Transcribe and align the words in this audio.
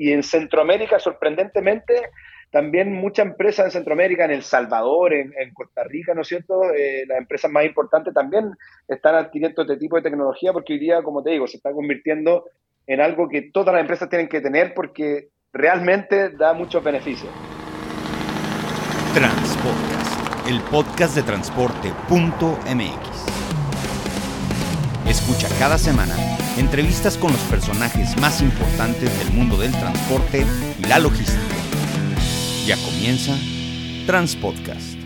y 0.00 0.12
en 0.12 0.22
Centroamérica, 0.22 0.98
sorprendentemente, 0.98 1.92
también 2.50 2.90
muchas 2.90 3.26
empresas 3.26 3.66
en 3.66 3.72
Centroamérica, 3.72 4.24
en 4.24 4.30
El 4.30 4.42
Salvador, 4.42 5.12
en, 5.12 5.52
Costa 5.52 5.84
Rica, 5.84 6.14
¿no 6.14 6.22
es 6.22 6.28
cierto? 6.28 6.72
Eh, 6.72 7.04
las 7.06 7.18
empresas 7.18 7.50
más 7.50 7.66
importantes 7.66 8.14
también 8.14 8.50
están 8.88 9.14
adquiriendo 9.14 9.60
este 9.60 9.76
tipo 9.76 9.96
de 9.96 10.02
tecnología 10.02 10.54
porque 10.54 10.72
hoy 10.72 10.78
día, 10.78 11.02
como 11.02 11.22
te 11.22 11.32
digo, 11.32 11.46
se 11.46 11.58
está 11.58 11.70
convirtiendo 11.72 12.46
en 12.86 13.02
algo 13.02 13.28
que 13.28 13.50
todas 13.52 13.74
las 13.74 13.82
empresas 13.82 14.08
tienen 14.08 14.28
que 14.28 14.40
tener 14.40 14.72
porque 14.72 15.28
realmente 15.52 16.30
da 16.30 16.54
muchos 16.54 16.82
beneficios. 16.82 17.30
Transpodcast, 19.12 20.48
el 20.48 20.62
podcast 20.70 21.14
de 21.14 21.22
transporte.mx. 21.24 23.29
Escucha 25.10 25.48
cada 25.58 25.76
semana 25.76 26.14
entrevistas 26.56 27.18
con 27.18 27.32
los 27.32 27.40
personajes 27.40 28.16
más 28.20 28.40
importantes 28.40 29.10
del 29.18 29.32
mundo 29.32 29.56
del 29.56 29.72
transporte 29.72 30.46
y 30.78 30.84
la 30.84 31.00
logística. 31.00 31.56
Ya 32.64 32.76
comienza 32.76 33.36
Transpodcast. 34.06 35.00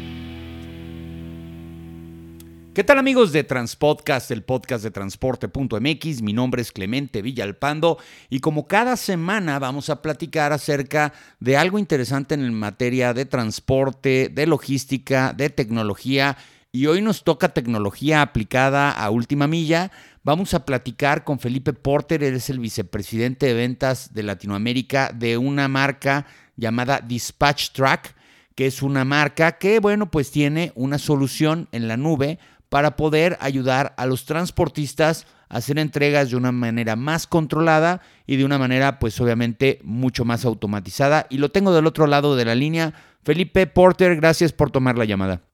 ¿Qué 2.74 2.84
tal 2.84 2.98
amigos 2.98 3.32
de 3.32 3.44
Transpodcast, 3.44 4.30
el 4.30 4.42
podcast 4.42 4.84
de 4.84 4.90
transporte.mx? 4.90 6.20
Mi 6.20 6.34
nombre 6.34 6.60
es 6.60 6.70
Clemente 6.70 7.22
Villalpando 7.22 7.96
y 8.28 8.40
como 8.40 8.66
cada 8.66 8.98
semana 8.98 9.58
vamos 9.58 9.88
a 9.88 10.02
platicar 10.02 10.52
acerca 10.52 11.14
de 11.40 11.56
algo 11.56 11.78
interesante 11.78 12.34
en 12.34 12.52
materia 12.52 13.14
de 13.14 13.24
transporte, 13.24 14.28
de 14.28 14.46
logística, 14.46 15.32
de 15.32 15.48
tecnología 15.48 16.36
y 16.74 16.88
hoy 16.88 17.00
nos 17.00 17.22
toca 17.22 17.50
tecnología 17.50 18.20
aplicada 18.20 18.90
a 18.90 19.08
última 19.10 19.46
milla. 19.46 19.92
Vamos 20.24 20.54
a 20.54 20.64
platicar 20.64 21.22
con 21.22 21.38
Felipe 21.38 21.72
Porter, 21.72 22.24
él 22.24 22.34
es 22.34 22.50
el 22.50 22.58
vicepresidente 22.58 23.46
de 23.46 23.54
ventas 23.54 24.12
de 24.12 24.24
Latinoamérica 24.24 25.12
de 25.14 25.38
una 25.38 25.68
marca 25.68 26.26
llamada 26.56 26.98
Dispatch 26.98 27.70
Track, 27.70 28.16
que 28.56 28.66
es 28.66 28.82
una 28.82 29.04
marca 29.04 29.52
que, 29.52 29.78
bueno, 29.78 30.10
pues 30.10 30.32
tiene 30.32 30.72
una 30.74 30.98
solución 30.98 31.68
en 31.70 31.86
la 31.86 31.96
nube 31.96 32.40
para 32.70 32.96
poder 32.96 33.38
ayudar 33.40 33.94
a 33.96 34.06
los 34.06 34.24
transportistas 34.24 35.28
a 35.48 35.58
hacer 35.58 35.78
entregas 35.78 36.30
de 36.30 36.36
una 36.36 36.50
manera 36.50 36.96
más 36.96 37.28
controlada 37.28 38.02
y 38.26 38.34
de 38.34 38.44
una 38.44 38.58
manera, 38.58 38.98
pues 38.98 39.20
obviamente, 39.20 39.78
mucho 39.84 40.24
más 40.24 40.44
automatizada. 40.44 41.28
Y 41.30 41.38
lo 41.38 41.52
tengo 41.52 41.72
del 41.72 41.86
otro 41.86 42.08
lado 42.08 42.34
de 42.34 42.46
la 42.46 42.56
línea. 42.56 42.94
Felipe 43.22 43.68
Porter, 43.68 44.16
gracias 44.16 44.52
por 44.52 44.72
tomar 44.72 44.98
la 44.98 45.04
llamada. 45.04 45.53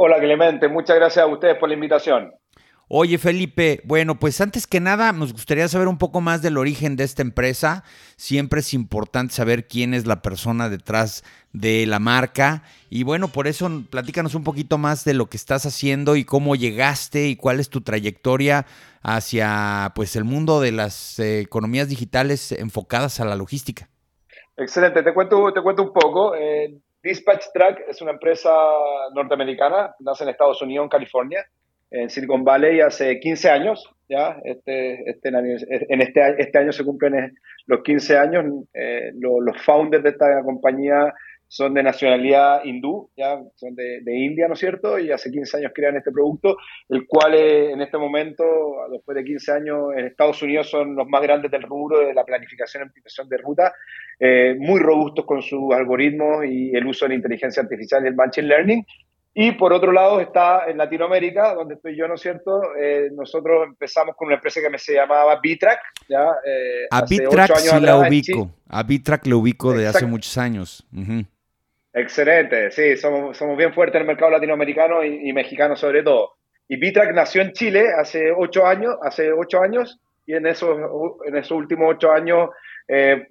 Hola 0.00 0.20
Clemente, 0.20 0.68
muchas 0.68 0.94
gracias 0.94 1.24
a 1.24 1.26
ustedes 1.26 1.56
por 1.58 1.68
la 1.68 1.74
invitación. 1.74 2.32
Oye 2.88 3.18
Felipe, 3.18 3.80
bueno, 3.82 4.14
pues 4.14 4.40
antes 4.40 4.68
que 4.68 4.78
nada 4.78 5.10
nos 5.10 5.32
gustaría 5.32 5.66
saber 5.66 5.88
un 5.88 5.98
poco 5.98 6.20
más 6.20 6.40
del 6.40 6.56
origen 6.56 6.94
de 6.94 7.02
esta 7.02 7.22
empresa. 7.22 7.82
Siempre 8.16 8.60
es 8.60 8.74
importante 8.74 9.34
saber 9.34 9.66
quién 9.66 9.94
es 9.94 10.06
la 10.06 10.22
persona 10.22 10.68
detrás 10.68 11.24
de 11.52 11.84
la 11.86 11.98
marca. 11.98 12.62
Y 12.88 13.02
bueno, 13.02 13.26
por 13.26 13.48
eso 13.48 13.68
platícanos 13.90 14.36
un 14.36 14.44
poquito 14.44 14.78
más 14.78 15.04
de 15.04 15.14
lo 15.14 15.26
que 15.26 15.36
estás 15.36 15.66
haciendo 15.66 16.14
y 16.14 16.24
cómo 16.24 16.54
llegaste 16.54 17.26
y 17.26 17.34
cuál 17.34 17.58
es 17.58 17.68
tu 17.68 17.80
trayectoria 17.80 18.66
hacia 19.02 19.90
pues 19.96 20.14
el 20.14 20.22
mundo 20.22 20.60
de 20.60 20.70
las 20.70 21.18
eh, 21.18 21.40
economías 21.40 21.88
digitales 21.88 22.52
enfocadas 22.52 23.18
a 23.18 23.24
la 23.24 23.34
logística. 23.34 23.88
Excelente, 24.56 25.02
te 25.02 25.12
cuento, 25.12 25.52
te 25.52 25.60
cuento 25.60 25.82
un 25.82 25.92
poco. 25.92 26.36
Eh, 26.36 26.78
Dispatch 27.08 27.46
Track 27.54 27.84
es 27.88 28.02
una 28.02 28.12
empresa 28.12 28.50
norteamericana, 29.14 29.94
nace 30.00 30.24
en 30.24 30.30
Estados 30.30 30.60
Unidos, 30.62 30.84
en 30.84 30.90
California 30.90 31.46
en 31.90 32.10
Silicon 32.10 32.44
Valley 32.44 32.80
hace 32.80 33.18
15 33.18 33.50
años, 33.50 33.84
¿ya? 34.08 34.38
Este, 34.44 35.08
este, 35.08 35.28
en 35.28 36.02
este, 36.02 36.20
este 36.38 36.58
año 36.58 36.72
se 36.72 36.84
cumplen 36.84 37.34
los 37.66 37.82
15 37.82 38.18
años. 38.18 38.44
Eh, 38.74 39.12
los 39.18 39.62
founders 39.62 40.04
de 40.04 40.10
esta 40.10 40.42
compañía 40.42 41.14
son 41.48 41.72
de 41.72 41.82
nacionalidad 41.82 42.62
hindú, 42.64 43.10
ya 43.16 43.40
son 43.56 43.74
de, 43.74 44.02
India, 44.06 44.46
¿no 44.46 44.54
es 44.54 44.60
cierto? 44.60 44.98
Y 44.98 45.10
hace 45.10 45.30
15 45.30 45.56
años 45.56 45.72
crean 45.74 45.96
este 45.96 46.12
producto, 46.12 46.58
el 46.90 47.06
cual 47.06 47.34
eh, 47.34 47.72
en 47.72 47.80
este 47.80 47.96
momento, 47.96 48.44
después 48.92 49.16
de 49.16 49.24
15 49.24 49.52
años, 49.52 49.78
en 49.96 50.06
Estados 50.06 50.42
Unidos 50.42 50.68
son 50.68 50.94
los 50.94 51.08
más 51.08 51.22
grandes 51.22 51.50
del 51.50 51.62
rubro 51.62 52.06
de 52.06 52.12
la 52.12 52.24
planificación 52.24 52.82
y 52.82 52.86
optimización 52.88 53.28
de 53.30 53.38
ruta, 53.38 53.72
eh, 54.20 54.56
muy 54.58 54.78
robustos 54.78 55.24
con 55.24 55.40
sus 55.40 55.74
algoritmos 55.74 56.44
y 56.44 56.76
el 56.76 56.86
uso 56.86 57.06
de 57.06 57.10
la 57.10 57.14
inteligencia 57.14 57.62
artificial 57.62 58.04
y 58.04 58.08
el 58.08 58.14
machine 58.14 58.46
learning. 58.46 58.84
Y 59.40 59.52
por 59.52 59.72
otro 59.72 59.92
lado 59.92 60.20
está 60.20 60.68
en 60.68 60.78
Latinoamérica, 60.78 61.54
donde 61.54 61.74
estoy 61.74 61.96
yo, 61.96 62.08
¿no 62.08 62.14
es 62.14 62.20
cierto? 62.20 62.60
Eh, 62.76 63.08
nosotros 63.12 63.68
empezamos 63.68 64.16
con 64.16 64.26
una 64.26 64.34
empresa 64.34 64.60
que 64.60 64.68
me 64.68 64.78
se 64.78 64.94
llamaba 64.94 65.38
Bitrack. 65.40 65.78
¿ya? 66.08 66.26
Eh, 66.44 66.88
a 66.90 67.02
Bitrack 67.02 67.56
sí 67.56 67.80
la 67.80 67.98
ubico. 67.98 68.50
A 68.68 68.82
Bitrack 68.82 69.26
la 69.26 69.36
ubico 69.36 69.72
de 69.72 69.86
hace 69.86 70.06
muchos 70.06 70.36
años. 70.38 70.84
Excelente, 71.98 72.70
sí, 72.70 72.96
somos, 72.96 73.36
somos 73.36 73.56
bien 73.56 73.72
fuertes 73.72 73.96
en 73.96 74.02
el 74.02 74.06
mercado 74.06 74.30
latinoamericano 74.30 75.04
y, 75.04 75.32
mexicano 75.32 75.76
sobre 75.76 76.02
todo. 76.02 76.34
Y 76.68 76.76
Bitrack 76.76 77.14
nació 77.14 77.42
en 77.42 77.52
Chile 77.52 77.86
hace 77.98 78.30
ocho 78.30 78.66
años, 78.66 78.96
hace 79.02 79.32
ocho 79.32 79.60
años, 79.60 79.98
y 80.26 80.34
en 80.34 80.46
esos, 80.46 80.78
en 81.26 81.36
esos 81.36 81.52
últimos 81.52 81.94
ocho 81.94 82.12
años 82.12 82.50
eh, 82.86 83.26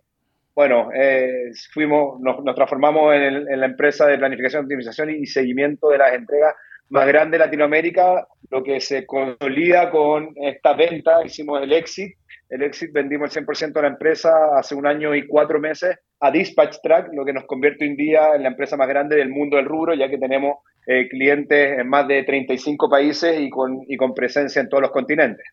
bueno, 0.57 0.89
eh, 0.91 1.51
fuimos, 1.72 2.19
nos, 2.19 2.44
transformamos 2.56 3.13
en, 3.13 3.59
la 3.59 3.67
empresa 3.67 4.07
de 4.07 4.17
planificación, 4.17 4.63
optimización 4.63 5.11
y 5.11 5.27
seguimiento 5.27 5.89
de 5.89 6.00
las 6.00 6.13
entregas 6.13 6.56
más 6.89 7.06
grande 7.06 7.38
de 7.38 7.45
Latinoamérica, 7.45 8.27
lo 8.50 8.63
que 8.63 8.81
se 8.81 9.06
consolida 9.06 9.91
con 9.91 10.33
esta 10.35 10.73
venta, 10.73 11.23
hicimos 11.23 11.61
el 11.61 11.73
exit, 11.73 12.17
el 12.50 12.63
exit 12.63 12.91
vendimos 12.94 13.35
el 13.35 13.46
100% 13.46 13.74
de 13.74 13.81
la 13.81 13.88
empresa 13.90 14.58
hace 14.58 14.75
un 14.75 14.88
año 14.88 15.13
y 15.13 15.28
cuatro 15.28 15.59
meses 15.59 15.97
a 16.19 16.31
Dispatch 16.31 16.78
Track, 16.81 17.09
lo 17.13 17.25
que 17.25 17.34
nos 17.34 17.46
convierte 17.46 17.84
hoy 17.84 17.91
en 17.91 17.97
día 17.97 18.35
en 18.35 18.44
la 18.44 18.50
empresa 18.50 18.78
más 18.78 18.88
grande 18.88 19.18
del 19.18 19.30
mundo 19.30 19.58
del 19.58 19.66
rubro, 19.66 19.94
ya 19.94 20.09
que 20.09 20.18
tenemos 20.18 20.57
eh, 20.88 21.07
clientes 21.09 21.80
en 21.80 21.88
más 21.90 22.07
de 22.07 22.24
35 22.24 22.90
países 22.90 23.40
y 23.40 23.50
con, 23.50 24.13
presencia 24.16 24.62
en 24.62 24.69
todos 24.69 24.81
los 24.81 24.91
continentes. 24.91 25.46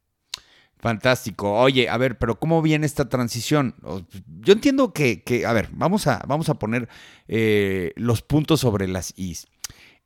Fantástico. 0.79 1.59
Oye, 1.59 1.89
a 1.89 1.97
ver, 1.97 2.19
pero 2.19 2.39
¿cómo 2.39 2.61
viene 2.63 2.87
esta 2.87 3.09
transición? 3.09 3.75
Yo 4.41 4.53
entiendo 4.53 4.93
que, 4.93 5.23
a 5.47 5.53
ver, 5.53 5.69
vamos 5.73 6.07
a, 6.07 6.23
vamos 6.29 6.49
a 6.51 6.55
poner 6.55 6.89
eh, 7.27 7.93
los 7.97 8.23
puntos 8.23 8.61
sobre 8.61 8.87
las 8.87 9.13
is. 9.17 9.47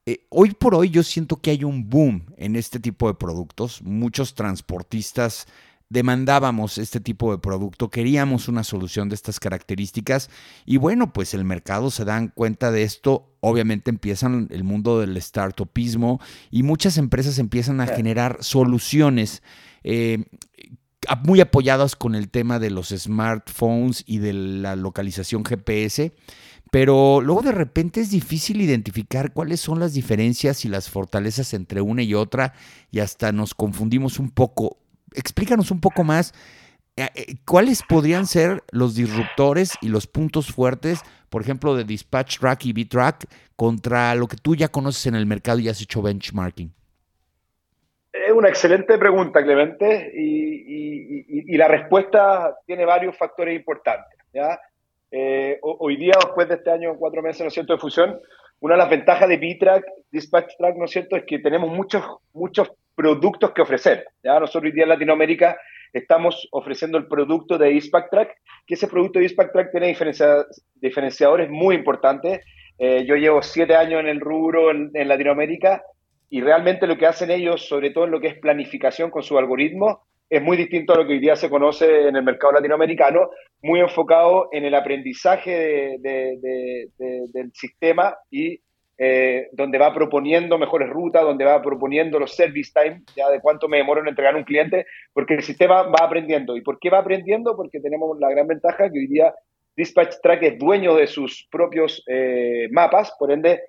Eh, 0.06 0.24
hoy 0.30 0.52
por 0.52 0.74
hoy 0.74 0.88
yo 0.88 1.02
siento 1.02 1.36
que 1.36 1.50
hay 1.50 1.64
un 1.64 1.90
boom 1.90 2.24
en 2.38 2.56
este 2.56 2.80
tipo 2.80 3.08
de 3.08 3.14
productos. 3.14 3.82
Muchos 3.82 4.34
transportistas 4.34 5.46
demandábamos 5.90 6.76
este 6.78 7.00
tipo 7.00 7.32
de 7.32 7.38
producto, 7.38 7.88
queríamos 7.90 8.48
una 8.48 8.62
solución 8.62 9.08
de 9.08 9.14
estas 9.14 9.40
características 9.40 10.28
y 10.66 10.76
bueno, 10.76 11.12
pues 11.12 11.32
el 11.32 11.44
mercado 11.44 11.90
se 11.90 12.04
dan 12.04 12.28
cuenta 12.28 12.70
de 12.70 12.82
esto, 12.82 13.32
obviamente 13.40 13.90
empiezan 13.90 14.48
el 14.50 14.64
mundo 14.64 15.00
del 15.00 15.20
startupismo 15.20 16.20
y 16.50 16.62
muchas 16.62 16.98
empresas 16.98 17.38
empiezan 17.38 17.80
a 17.80 17.86
generar 17.86 18.38
soluciones 18.40 19.42
eh, 19.82 20.24
muy 21.24 21.40
apoyadas 21.40 21.96
con 21.96 22.14
el 22.14 22.28
tema 22.28 22.58
de 22.58 22.70
los 22.70 22.88
smartphones 22.88 24.04
y 24.06 24.18
de 24.18 24.34
la 24.34 24.76
localización 24.76 25.44
GPS, 25.44 26.12
pero 26.70 27.22
luego 27.22 27.40
de 27.40 27.52
repente 27.52 28.00
es 28.00 28.10
difícil 28.10 28.60
identificar 28.60 29.32
cuáles 29.32 29.60
son 29.60 29.80
las 29.80 29.94
diferencias 29.94 30.66
y 30.66 30.68
las 30.68 30.90
fortalezas 30.90 31.54
entre 31.54 31.80
una 31.80 32.02
y 32.02 32.12
otra 32.12 32.52
y 32.90 32.98
hasta 32.98 33.32
nos 33.32 33.54
confundimos 33.54 34.18
un 34.18 34.30
poco. 34.30 34.76
Explícanos 35.14 35.70
un 35.70 35.80
poco 35.80 36.04
más 36.04 36.34
eh, 36.98 37.08
eh, 37.14 37.34
cuáles 37.46 37.82
podrían 37.82 38.26
ser 38.26 38.64
los 38.72 38.96
disruptores 38.96 39.74
y 39.80 39.88
los 39.88 40.08
puntos 40.08 40.52
fuertes, 40.52 41.00
por 41.30 41.42
ejemplo, 41.42 41.76
de 41.76 41.84
Dispatch 41.84 42.38
Track 42.40 42.66
y 42.66 42.72
B-Track 42.72 43.26
contra 43.54 44.16
lo 44.16 44.26
que 44.26 44.36
tú 44.36 44.56
ya 44.56 44.66
conoces 44.66 45.06
en 45.06 45.14
el 45.14 45.24
mercado 45.24 45.60
y 45.60 45.68
has 45.68 45.80
hecho 45.80 46.02
benchmarking. 46.02 46.72
Es 48.12 48.32
una 48.32 48.48
excelente 48.48 48.98
pregunta, 48.98 49.44
Clemente, 49.44 50.10
y, 50.12 51.56
la 51.56 51.68
respuesta 51.68 52.56
tiene 52.66 52.84
varios 52.84 53.16
factores 53.16 53.56
importantes. 53.56 54.18
Eh, 55.10 55.58
hoy 55.62 55.96
día, 55.96 56.14
después 56.20 56.48
de 56.48 56.56
este 56.56 56.70
año, 56.70 56.96
cuatro 56.98 57.22
meses, 57.22 57.42
¿no 57.42 57.48
es 57.48 57.54
cierto?, 57.54 57.74
de 57.74 57.78
fusión, 57.78 58.20
una 58.60 58.74
de 58.74 58.78
las 58.78 58.90
ventajas 58.90 59.28
de 59.28 59.36
B-Track, 59.36 59.84
Dispatch 60.10 60.56
Track, 60.58 60.76
¿no 60.76 60.84
es 60.86 60.90
cierto?, 60.90 61.16
es 61.16 61.24
que 61.24 61.38
tenemos 61.38 61.70
muchos, 61.70 62.04
muchos 62.32 62.70
productos 62.94 63.52
que 63.52 63.62
ofrecer. 63.62 64.06
¿ya? 64.22 64.40
Nosotros 64.40 64.64
hoy 64.64 64.72
día 64.72 64.84
en 64.84 64.90
Latinoamérica 64.90 65.58
estamos 65.92 66.48
ofreciendo 66.50 66.98
el 66.98 67.06
producto 67.06 67.56
de 67.56 67.68
Dispatch 67.68 68.10
Track, 68.10 68.36
que 68.66 68.74
ese 68.74 68.88
producto 68.88 69.18
de 69.18 69.24
Dispatch 69.24 69.52
Track 69.52 69.70
tiene 69.70 69.96
diferenciadores 70.74 71.50
muy 71.50 71.74
importantes. 71.74 72.40
Eh, 72.78 73.04
yo 73.06 73.16
llevo 73.16 73.42
siete 73.42 73.74
años 73.76 74.00
en 74.00 74.08
el 74.08 74.20
rubro 74.20 74.70
en 74.70 75.08
Latinoamérica 75.08 75.82
y 76.30 76.40
realmente 76.40 76.86
lo 76.86 76.98
que 76.98 77.06
hacen 77.06 77.30
ellos, 77.30 77.66
sobre 77.66 77.90
todo 77.90 78.04
en 78.04 78.10
lo 78.10 78.20
que 78.20 78.28
es 78.28 78.38
planificación 78.38 79.10
con 79.10 79.22
su 79.22 79.38
algoritmo, 79.38 80.02
es 80.30 80.42
muy 80.42 80.56
distinto 80.56 80.92
a 80.92 80.96
lo 80.96 81.06
que 81.06 81.14
hoy 81.14 81.18
día 81.20 81.36
se 81.36 81.48
conoce 81.48 82.08
en 82.08 82.16
el 82.16 82.22
mercado 82.22 82.52
latinoamericano, 82.52 83.30
muy 83.62 83.80
enfocado 83.80 84.48
en 84.52 84.64
el 84.64 84.74
aprendizaje 84.74 85.96
del 86.00 87.52
sistema 87.54 88.16
y 88.30 88.60
eh, 89.00 89.48
donde 89.52 89.78
va 89.78 89.94
proponiendo 89.94 90.58
mejores 90.58 90.90
rutas, 90.90 91.22
donde 91.22 91.44
va 91.44 91.62
proponiendo 91.62 92.18
los 92.18 92.34
service 92.34 92.72
time, 92.74 93.02
ya 93.16 93.30
de 93.30 93.40
cuánto 93.40 93.68
me 93.68 93.76
demoro 93.76 94.00
en 94.00 94.08
entregar 94.08 94.34
un 94.34 94.42
cliente, 94.42 94.86
porque 95.12 95.34
el 95.34 95.42
sistema 95.42 95.84
va 95.84 96.04
aprendiendo. 96.04 96.56
¿Y 96.56 96.62
por 96.62 96.78
qué 96.80 96.90
va 96.90 96.98
aprendiendo? 96.98 97.56
Porque 97.56 97.80
tenemos 97.80 98.18
la 98.18 98.28
gran 98.30 98.48
ventaja 98.48 98.90
que 98.90 98.98
hoy 98.98 99.06
día 99.06 99.32
Dispatch 99.76 100.16
Track 100.20 100.42
es 100.42 100.58
dueño 100.58 100.96
de 100.96 101.06
sus 101.06 101.46
propios 101.50 102.02
eh, 102.08 102.68
mapas, 102.72 103.14
por 103.16 103.30
ende, 103.30 103.60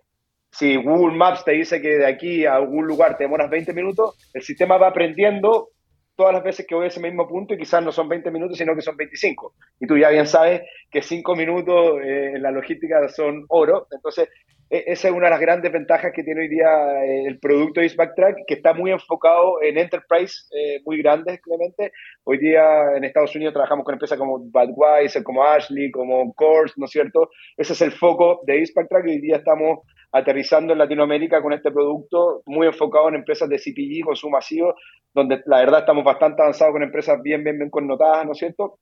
si 0.51 0.75
Google 0.75 1.15
Maps 1.15 1.45
te 1.45 1.51
dice 1.51 1.79
que 1.79 1.97
de 1.97 2.07
aquí 2.07 2.45
a 2.47 2.55
algún 2.55 2.87
lugar 2.87 3.15
te 3.15 3.25
demoras 3.25 3.51
20 3.51 3.71
minutos, 3.73 4.17
el 4.33 4.41
sistema 4.41 4.77
va 4.77 4.87
aprendiendo 4.87 5.69
todas 6.19 6.33
las 6.33 6.43
veces 6.43 6.67
que 6.67 6.75
voy 6.75 6.83
a 6.83 6.87
ese 6.89 6.99
mismo 6.99 7.25
punto 7.25 7.53
y 7.53 7.57
quizás 7.57 7.81
no 7.81 7.93
son 7.93 8.09
20 8.09 8.29
minutos, 8.29 8.57
sino 8.57 8.75
que 8.75 8.81
son 8.81 8.97
25. 8.97 9.53
Y 9.79 9.87
tú 9.87 9.97
ya 9.97 10.09
bien 10.09 10.27
sabes 10.27 10.63
que 10.91 11.01
5 11.01 11.33
minutos 11.33 12.01
eh, 12.03 12.33
en 12.35 12.43
la 12.43 12.51
logística 12.51 13.07
son 13.07 13.45
oro. 13.47 13.87
Entonces, 13.89 14.27
esa 14.69 15.07
es 15.07 15.13
una 15.13 15.25
de 15.25 15.31
las 15.31 15.39
grandes 15.39 15.71
ventajas 15.71 16.11
que 16.13 16.23
tiene 16.23 16.41
hoy 16.41 16.47
día 16.47 17.03
eh, 17.03 17.25
el 17.25 17.39
producto 17.39 17.81
de 17.81 17.89
Track, 17.89 18.37
que 18.45 18.53
está 18.53 18.73
muy 18.73 18.91
enfocado 18.91 19.61
en 19.63 19.79
enterprise 19.79 20.43
eh, 20.55 20.79
muy 20.85 21.01
grandes, 21.01 21.41
Clemente. 21.41 21.91
Hoy 22.23 22.37
día 22.37 22.95
en 22.95 23.03
Estados 23.03 23.35
Unidos 23.35 23.53
trabajamos 23.53 23.83
con 23.83 23.93
empresas 23.93 24.19
como 24.19 24.37
Budweiser, 24.37 25.23
como 25.23 25.43
Ashley, 25.43 25.89
como 25.89 26.31
Coors, 26.35 26.73
¿no 26.77 26.85
es 26.85 26.91
cierto? 26.91 27.29
Ese 27.57 27.73
es 27.73 27.81
el 27.81 27.91
foco 27.91 28.41
de 28.45 28.63
Track 28.63 29.07
y 29.07 29.09
hoy 29.09 29.21
día 29.21 29.37
estamos 29.37 29.79
aterrizando 30.11 30.73
en 30.73 30.79
Latinoamérica 30.79 31.41
con 31.41 31.53
este 31.53 31.71
producto 31.71 32.43
muy 32.45 32.67
enfocado 32.67 33.09
en 33.09 33.15
empresas 33.15 33.49
de 33.49 33.57
CPG, 33.57 34.05
consumo 34.05 34.37
masivo, 34.37 34.75
donde 35.13 35.41
la 35.45 35.59
verdad 35.59 35.79
estamos 35.79 36.03
bastante 36.03 36.43
avanzados 36.43 36.73
con 36.73 36.83
empresas 36.83 37.19
bien, 37.23 37.43
bien, 37.43 37.57
bien 37.57 37.69
connotadas, 37.71 38.25
¿no 38.25 38.33
es 38.33 38.37
cierto? 38.37 38.77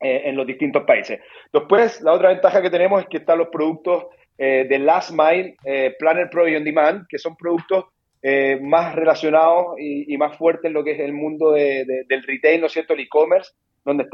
Eh, 0.00 0.28
en 0.28 0.36
los 0.36 0.46
distintos 0.46 0.84
países. 0.84 1.18
Después, 1.52 2.00
la 2.02 2.12
otra 2.12 2.28
ventaja 2.28 2.62
que 2.62 2.70
tenemos 2.70 3.02
es 3.02 3.08
que 3.08 3.16
están 3.16 3.36
los 3.36 3.48
productos 3.48 4.04
eh, 4.38 4.66
de 4.68 4.78
Last 4.78 5.10
Mile, 5.10 5.56
eh, 5.64 5.96
Planner 5.98 6.30
Pro 6.30 6.46
y 6.46 6.54
On 6.54 6.62
Demand, 6.62 7.04
que 7.08 7.18
son 7.18 7.34
productos 7.34 7.86
eh, 8.22 8.60
más 8.62 8.94
relacionados 8.94 9.74
y, 9.80 10.16
más 10.16 10.36
fuertes 10.36 10.66
en 10.66 10.74
lo 10.74 10.84
que 10.84 10.92
es 10.92 11.00
el 11.00 11.12
mundo 11.12 11.50
del 11.50 12.22
retail, 12.24 12.60
¿no 12.60 12.68
es 12.68 12.72
cierto?, 12.72 12.94
el 12.94 13.00
e-commerce, 13.00 13.50
donde 13.84 14.06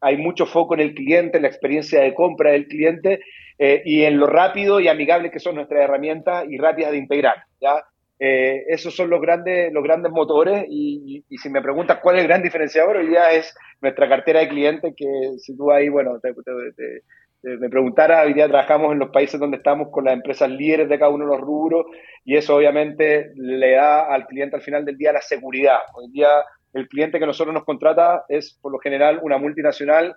hay 0.00 0.16
mucho 0.16 0.46
foco 0.46 0.72
en 0.72 0.80
el 0.80 0.94
cliente, 0.94 1.36
en 1.36 1.42
la 1.42 1.48
experiencia 1.48 2.00
de 2.00 2.14
compra 2.14 2.52
del 2.52 2.66
cliente 2.66 3.20
y 3.58 4.04
en 4.04 4.18
lo 4.18 4.26
rápido 4.26 4.80
y 4.80 4.88
amigable 4.88 5.30
que 5.30 5.40
son 5.40 5.56
nuestras 5.56 5.82
herramientas 5.82 6.46
y 6.48 6.56
rápidas 6.56 6.92
de 6.92 6.98
integrar, 6.98 7.42
¿ya? 7.60 7.82
Esos 8.18 8.96
son 8.96 9.10
los 9.10 9.20
grandes, 9.20 9.72
los 9.72 9.84
grandes 9.84 10.10
motores 10.10 10.64
y, 10.68 11.24
si 11.30 11.48
me 11.50 11.62
preguntas 11.62 11.98
cuál 12.02 12.16
es 12.16 12.22
el 12.22 12.28
gran 12.28 12.42
diferenciador, 12.42 12.96
hoy 12.96 13.08
día 13.08 13.32
es 13.32 13.54
nuestra 13.80 14.08
cartera 14.08 14.40
de 14.40 14.48
clientes 14.48 14.94
que 14.96 15.38
si 15.38 15.56
tú 15.56 15.70
ahí, 15.70 15.88
bueno, 15.88 16.18
te, 16.20 16.30
eh, 16.30 17.56
me 17.56 17.68
preguntara, 17.68 18.24
hoy 18.24 18.34
día 18.34 18.48
trabajamos 18.48 18.92
en 18.92 18.98
los 18.98 19.10
países 19.10 19.38
donde 19.38 19.58
estamos 19.58 19.88
con 19.92 20.04
las 20.04 20.14
empresas 20.14 20.50
líderes 20.50 20.88
de 20.88 20.98
cada 20.98 21.12
uno 21.12 21.24
de 21.24 21.36
los 21.36 21.40
rubros 21.40 21.86
y 22.24 22.36
eso 22.36 22.56
obviamente 22.56 23.30
le 23.36 23.72
da 23.72 24.12
al 24.12 24.26
cliente 24.26 24.56
al 24.56 24.62
final 24.62 24.84
del 24.84 24.98
día 24.98 25.12
la 25.12 25.20
seguridad. 25.20 25.78
Hoy 25.94 26.10
día 26.10 26.28
el 26.74 26.88
cliente 26.88 27.20
que 27.20 27.26
nosotros 27.26 27.54
nos 27.54 27.64
contrata 27.64 28.24
es 28.28 28.58
por 28.60 28.72
lo 28.72 28.78
general 28.78 29.20
una 29.22 29.38
multinacional 29.38 30.16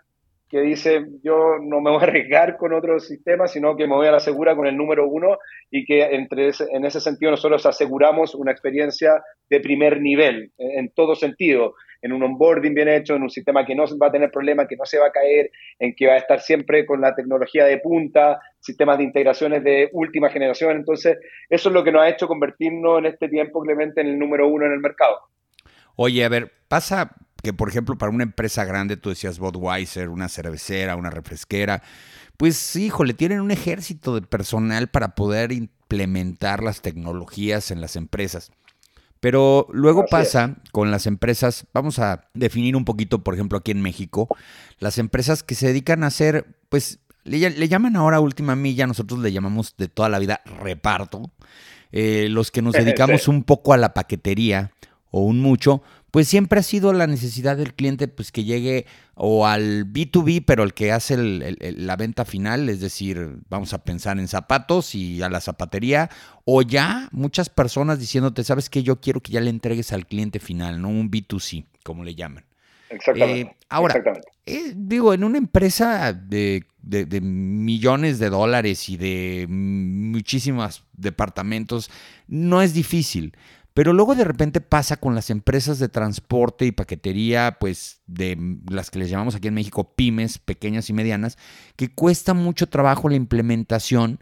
que 0.51 0.59
dice 0.61 1.05
yo 1.23 1.55
no 1.61 1.79
me 1.79 1.89
voy 1.89 2.01
a 2.01 2.03
arriesgar 2.03 2.57
con 2.57 2.73
otro 2.73 2.99
sistema, 2.99 3.47
sino 3.47 3.77
que 3.77 3.87
me 3.87 3.95
voy 3.95 4.07
a 4.07 4.11
la 4.11 4.19
segura 4.19 4.55
con 4.55 4.67
el 4.67 4.75
número 4.75 5.07
uno 5.07 5.37
y 5.71 5.85
que 5.85 6.03
entre 6.03 6.51
en 6.71 6.85
ese 6.85 6.99
sentido 6.99 7.31
nosotros 7.31 7.65
aseguramos 7.65 8.35
una 8.35 8.51
experiencia 8.51 9.23
de 9.49 9.61
primer 9.61 10.01
nivel 10.01 10.51
en 10.57 10.91
todo 10.91 11.15
sentido 11.15 11.73
en 12.01 12.13
un 12.13 12.23
onboarding 12.23 12.73
bien 12.73 12.89
hecho, 12.89 13.15
en 13.15 13.23
un 13.23 13.29
sistema 13.29 13.65
que 13.65 13.75
no 13.75 13.85
va 13.97 14.07
a 14.07 14.11
tener 14.11 14.31
problemas, 14.31 14.67
que 14.67 14.75
no 14.75 14.85
se 14.85 14.99
va 14.99 15.07
a 15.07 15.11
caer, 15.11 15.51
en 15.79 15.93
que 15.95 16.07
va 16.07 16.13
a 16.13 16.17
estar 16.17 16.39
siempre 16.39 16.85
con 16.85 16.99
la 16.99 17.13
tecnología 17.15 17.65
de 17.65 17.77
punta, 17.77 18.39
sistemas 18.59 18.97
de 18.97 19.03
integraciones 19.03 19.63
de 19.63 19.89
última 19.93 20.29
generación. 20.29 20.77
Entonces, 20.77 21.17
eso 21.49 21.69
es 21.69 21.73
lo 21.73 21.83
que 21.83 21.91
nos 21.91 22.01
ha 22.01 22.09
hecho 22.09 22.27
convertirnos 22.27 22.99
en 22.99 23.05
este 23.05 23.29
tiempo, 23.29 23.61
Clemente, 23.61 24.01
en 24.01 24.07
el 24.07 24.19
número 24.19 24.47
uno 24.47 24.65
en 24.65 24.73
el 24.73 24.79
mercado. 24.79 25.19
Oye, 25.95 26.23
a 26.23 26.29
ver, 26.29 26.51
pasa 26.67 27.11
que, 27.43 27.53
por 27.53 27.69
ejemplo, 27.69 27.97
para 27.97 28.11
una 28.11 28.23
empresa 28.23 28.65
grande, 28.65 28.97
tú 28.97 29.09
decías 29.09 29.39
Budweiser, 29.39 30.09
una 30.09 30.29
cervecera, 30.29 30.95
una 30.95 31.09
refresquera, 31.09 31.81
pues, 32.37 32.75
híjole, 32.75 33.13
tienen 33.13 33.41
un 33.41 33.51
ejército 33.51 34.15
de 34.15 34.21
personal 34.21 34.87
para 34.89 35.15
poder 35.15 35.51
implementar 35.51 36.63
las 36.63 36.81
tecnologías 36.81 37.71
en 37.71 37.81
las 37.81 37.95
empresas. 37.95 38.51
Pero 39.19 39.67
luego 39.71 40.05
pasa 40.09 40.55
con 40.71 40.89
las 40.89 41.05
empresas, 41.05 41.67
vamos 41.73 41.99
a 41.99 42.27
definir 42.33 42.75
un 42.75 42.85
poquito, 42.85 43.23
por 43.23 43.35
ejemplo, 43.35 43.59
aquí 43.59 43.69
en 43.69 43.81
México, 43.81 44.27
las 44.79 44.97
empresas 44.97 45.43
que 45.43 45.53
se 45.53 45.67
dedican 45.67 46.03
a 46.03 46.07
hacer, 46.07 46.47
pues, 46.69 46.99
le, 47.23 47.67
llaman 47.67 47.95
ahora 47.95 48.19
última 48.19 48.55
milla, 48.55 48.87
nosotros 48.87 49.19
le 49.19 49.31
llamamos 49.31 49.75
de 49.77 49.87
toda 49.87 50.09
la 50.09 50.17
vida 50.17 50.41
reparto. 50.63 51.31
Eh, 51.91 52.27
los 52.29 52.49
que 52.49 52.63
nos 52.63 52.73
dedicamos 52.73 53.27
un 53.27 53.43
poco 53.43 53.73
a 53.73 53.77
la 53.77 53.93
paquetería 53.93 54.71
o 55.11 55.21
un 55.21 55.39
mucho, 55.39 55.83
pues 56.11 56.27
siempre 56.27 56.59
ha 56.59 56.63
sido 56.63 56.91
la 56.93 57.07
necesidad 57.07 57.57
del 57.57 57.73
cliente 57.73 58.07
pues 58.09 58.31
que 58.31 58.43
llegue 58.43 58.85
o 59.15 59.47
al 59.47 59.85
B2B, 59.91 60.43
pero 60.45 60.63
el 60.63 60.73
que 60.73 60.91
hace 60.91 61.17
la 61.17 61.95
venta 61.95 62.25
final, 62.25 62.69
es 62.69 62.81
decir, 62.81 63.37
vamos 63.49 63.73
a 63.73 63.83
pensar 63.83 64.19
en 64.19 64.27
zapatos 64.27 64.93
y 64.93 65.21
a 65.21 65.29
la 65.29 65.39
zapatería, 65.39 66.09
o 66.43 66.61
ya 66.61 67.07
muchas 67.11 67.49
personas 67.49 67.99
diciéndote, 67.99 68.43
sabes 68.43 68.69
que 68.69 68.83
yo 68.83 68.99
quiero 68.99 69.21
que 69.21 69.31
ya 69.31 69.41
le 69.41 69.49
entregues 69.49 69.93
al 69.93 70.05
cliente 70.05 70.39
final, 70.39 70.81
no 70.81 70.89
un 70.89 71.09
B2C, 71.09 71.65
como 71.83 72.03
le 72.03 72.15
llaman. 72.15 72.43
Exactamente. 72.89 73.51
Eh, 73.51 73.55
ahora, 73.69 74.03
eh, 74.45 74.73
digo, 74.75 75.13
en 75.13 75.23
una 75.23 75.37
empresa 75.37 76.11
de, 76.11 76.65
de, 76.81 77.21
millones 77.21 78.19
de 78.19 78.29
dólares 78.29 78.89
y 78.89 78.97
de 78.97 79.45
muchísimos 79.47 80.83
departamentos, 80.93 81.89
no 82.27 82.61
es 82.61 82.73
difícil. 82.73 83.33
Pero 83.73 83.93
luego 83.93 84.15
de 84.15 84.25
repente 84.25 84.59
pasa 84.59 84.97
con 84.97 85.15
las 85.15 85.29
empresas 85.29 85.79
de 85.79 85.87
transporte 85.87 86.65
y 86.65 86.71
paquetería, 86.71 87.57
pues 87.59 88.01
de 88.05 88.37
las 88.69 88.91
que 88.91 88.99
les 88.99 89.09
llamamos 89.09 89.35
aquí 89.35 89.47
en 89.47 89.53
México 89.53 89.93
pymes, 89.95 90.39
pequeñas 90.39 90.89
y 90.89 90.93
medianas, 90.93 91.37
que 91.75 91.93
cuesta 91.93 92.33
mucho 92.33 92.67
trabajo 92.67 93.07
la 93.07 93.15
implementación 93.15 94.19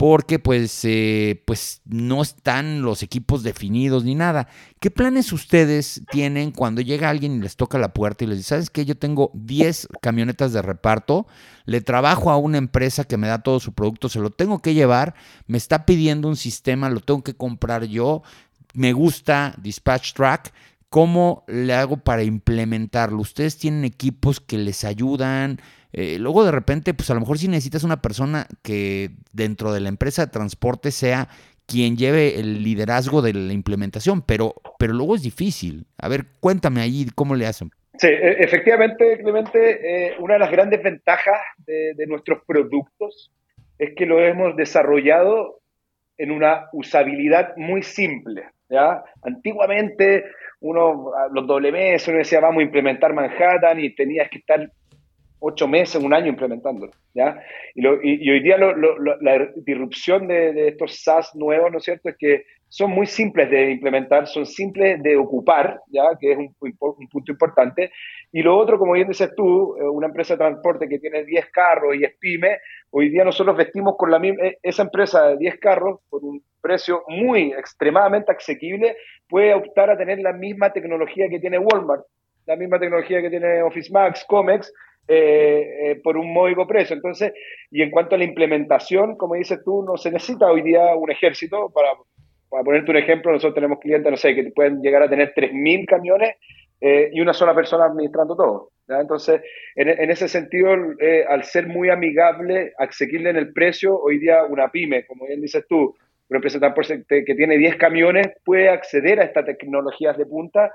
porque 0.00 0.38
pues, 0.38 0.80
eh, 0.84 1.42
pues 1.46 1.82
no 1.84 2.22
están 2.22 2.80
los 2.80 3.02
equipos 3.02 3.42
definidos 3.42 4.02
ni 4.02 4.14
nada. 4.14 4.48
¿Qué 4.80 4.90
planes 4.90 5.30
ustedes 5.30 6.00
tienen 6.10 6.52
cuando 6.52 6.80
llega 6.80 7.10
alguien 7.10 7.34
y 7.34 7.40
les 7.40 7.54
toca 7.54 7.76
la 7.76 7.92
puerta 7.92 8.24
y 8.24 8.28
les 8.28 8.38
dice, 8.38 8.48
sabes 8.48 8.70
qué? 8.70 8.86
Yo 8.86 8.96
tengo 8.96 9.30
10 9.34 9.88
camionetas 10.00 10.54
de 10.54 10.62
reparto, 10.62 11.26
le 11.66 11.82
trabajo 11.82 12.30
a 12.30 12.38
una 12.38 12.56
empresa 12.56 13.04
que 13.04 13.18
me 13.18 13.28
da 13.28 13.42
todo 13.42 13.60
su 13.60 13.74
producto, 13.74 14.08
se 14.08 14.20
lo 14.20 14.30
tengo 14.30 14.60
que 14.60 14.72
llevar, 14.72 15.14
me 15.46 15.58
está 15.58 15.84
pidiendo 15.84 16.28
un 16.28 16.36
sistema, 16.36 16.88
lo 16.88 17.00
tengo 17.00 17.22
que 17.22 17.34
comprar 17.34 17.84
yo, 17.84 18.22
me 18.74 18.92
gusta 18.92 19.54
Dispatch 19.58 20.14
Track. 20.14 20.52
¿Cómo 20.88 21.44
le 21.46 21.72
hago 21.74 21.98
para 21.98 22.24
implementarlo? 22.24 23.18
Ustedes 23.18 23.56
tienen 23.56 23.84
equipos 23.84 24.40
que 24.40 24.58
les 24.58 24.84
ayudan. 24.84 25.58
Eh, 25.92 26.18
luego 26.18 26.44
de 26.44 26.50
repente, 26.50 26.94
pues 26.94 27.10
a 27.10 27.14
lo 27.14 27.20
mejor 27.20 27.38
si 27.38 27.48
necesitas 27.48 27.84
una 27.84 28.02
persona 28.02 28.46
que 28.62 29.10
dentro 29.32 29.72
de 29.72 29.80
la 29.80 29.88
empresa 29.88 30.26
de 30.26 30.32
transporte 30.32 30.90
sea 30.90 31.28
quien 31.66 31.96
lleve 31.96 32.40
el 32.40 32.64
liderazgo 32.64 33.22
de 33.22 33.32
la 33.32 33.52
implementación, 33.52 34.22
pero, 34.22 34.54
pero 34.78 34.92
luego 34.92 35.14
es 35.14 35.22
difícil. 35.22 35.86
A 35.98 36.08
ver, 36.08 36.26
cuéntame 36.40 36.80
ahí 36.80 37.06
cómo 37.14 37.36
le 37.36 37.46
hacen. 37.46 37.70
Sí, 37.96 38.08
e, 38.08 38.42
efectivamente, 38.42 39.18
Clemente, 39.18 39.58
eh, 40.08 40.14
una 40.18 40.34
de 40.34 40.40
las 40.40 40.50
grandes 40.50 40.82
ventajas 40.82 41.38
de, 41.66 41.94
nuestros 42.08 42.42
productos 42.44 43.30
es 43.78 43.94
que 43.94 44.06
lo 44.06 44.20
hemos 44.20 44.56
desarrollado 44.56 45.60
en 46.16 46.30
una 46.30 46.66
usabilidad 46.72 47.54
muy 47.56 47.82
simple. 47.82 48.46
¿Ya? 48.70 49.04
Antiguamente, 49.22 50.24
uno, 50.60 51.12
los 51.32 51.46
WMS, 51.46 52.08
uno 52.08 52.18
decía, 52.18 52.40
vamos 52.40 52.60
a 52.60 52.64
implementar 52.64 53.12
Manhattan 53.12 53.80
y 53.80 53.94
tenías 53.94 54.30
que 54.30 54.38
estar 54.38 54.70
ocho 55.40 55.66
meses, 55.66 56.02
un 56.02 56.14
año 56.14 56.28
implementándolo, 56.28 56.92
¿ya? 57.14 57.42
Y, 57.74 57.86
hoy 57.86 58.40
día 58.40 58.56
la 58.58 59.48
disrupción 59.56 60.28
de, 60.28 60.68
estos 60.68 61.02
SaaS 61.02 61.34
nuevos, 61.34 61.72
¿no 61.72 61.78
es 61.78 61.84
cierto?, 61.84 62.08
es 62.10 62.16
que 62.18 62.44
son 62.68 62.92
muy 62.92 63.06
simples 63.06 63.50
de 63.50 63.72
implementar, 63.72 64.28
son 64.28 64.46
simples 64.46 65.02
de 65.02 65.16
ocupar, 65.16 65.80
¿ya? 65.88 66.04
Que 66.20 66.32
es 66.32 66.38
un, 66.38 66.54
un 66.60 67.08
punto 67.08 67.32
importante. 67.32 67.90
Y 68.30 68.42
lo 68.42 68.56
otro, 68.56 68.78
como 68.78 68.92
bien 68.92 69.08
dices 69.08 69.32
tú, 69.36 69.76
eh, 69.76 69.82
una 69.88 70.06
empresa 70.06 70.34
de 70.34 70.38
transporte 70.38 70.88
que 70.88 71.00
tiene 71.00 71.24
10 71.24 71.50
carros 71.50 71.96
y 71.96 72.04
es 72.04 72.16
pyme, 72.20 72.58
hoy 72.90 73.08
día 73.08 73.24
nosotros 73.24 73.56
vestimos 73.56 73.96
con 73.96 74.10
la 74.10 74.20
misma, 74.20 74.44
e, 74.44 74.58
esa 74.62 74.82
empresa 74.82 75.28
de 75.28 75.38
10 75.38 75.58
carros 75.58 75.98
por 76.08 76.22
un 76.22 76.44
precio 76.60 77.02
muy 77.08 77.52
extremadamente 77.52 78.30
asequible, 78.30 78.96
puede 79.28 79.52
optar 79.52 79.90
a 79.90 79.98
tener 79.98 80.20
la 80.20 80.32
misma 80.32 80.72
tecnología 80.72 81.28
que 81.28 81.40
tiene 81.40 81.58
Walmart, 81.58 82.04
la 82.46 82.54
misma 82.54 82.78
tecnología 82.78 83.20
que 83.20 83.30
tiene 83.30 83.62
Office 83.62 83.90
Max, 83.92 84.24
Comex, 84.28 84.72
eh, 85.08 85.90
eh, 85.90 86.00
por 86.02 86.16
un 86.16 86.32
módico 86.32 86.66
precio. 86.66 86.94
Entonces, 86.94 87.32
y 87.70 87.82
en 87.82 87.90
cuanto 87.90 88.14
a 88.14 88.18
la 88.18 88.24
implementación, 88.24 89.16
como 89.16 89.34
dices 89.34 89.60
tú, 89.64 89.82
no 89.82 89.96
se 89.96 90.10
necesita 90.10 90.50
hoy 90.50 90.62
día 90.62 90.94
un 90.94 91.10
ejército. 91.10 91.70
Para, 91.70 91.88
para 92.48 92.64
ponerte 92.64 92.90
un 92.90 92.96
ejemplo, 92.96 93.32
nosotros 93.32 93.54
tenemos 93.54 93.80
clientes, 93.80 94.10
no 94.10 94.16
sé, 94.16 94.34
que 94.34 94.50
pueden 94.54 94.80
llegar 94.82 95.02
a 95.02 95.10
tener 95.10 95.32
3.000 95.34 95.86
camiones 95.86 96.36
eh, 96.80 97.10
y 97.12 97.20
una 97.20 97.32
sola 97.32 97.54
persona 97.54 97.86
administrando 97.86 98.36
todo. 98.36 98.70
Entonces, 98.88 99.40
en, 99.76 100.10
ese 100.10 100.26
sentido, 100.26 100.70
al 101.28 101.44
ser 101.44 101.68
muy 101.68 101.90
amigable, 101.90 102.72
asequible 102.76 103.30
en 103.30 103.36
el 103.36 103.52
precio, 103.52 103.96
hoy 103.96 104.18
día 104.18 104.42
una 104.42 104.68
pyme, 104.68 105.06
como 105.06 105.28
bien 105.28 105.40
dices 105.40 105.64
tú, 105.68 105.94
una 106.28 106.38
empresa 106.38 106.96
que 107.08 107.34
tiene 107.34 107.56
10 107.56 107.76
camiones 107.76 108.28
puede 108.44 108.68
acceder 108.68 109.20
a 109.20 109.24
estas 109.24 109.44
tecnologías 109.44 110.16
de 110.16 110.26
punta 110.26 110.72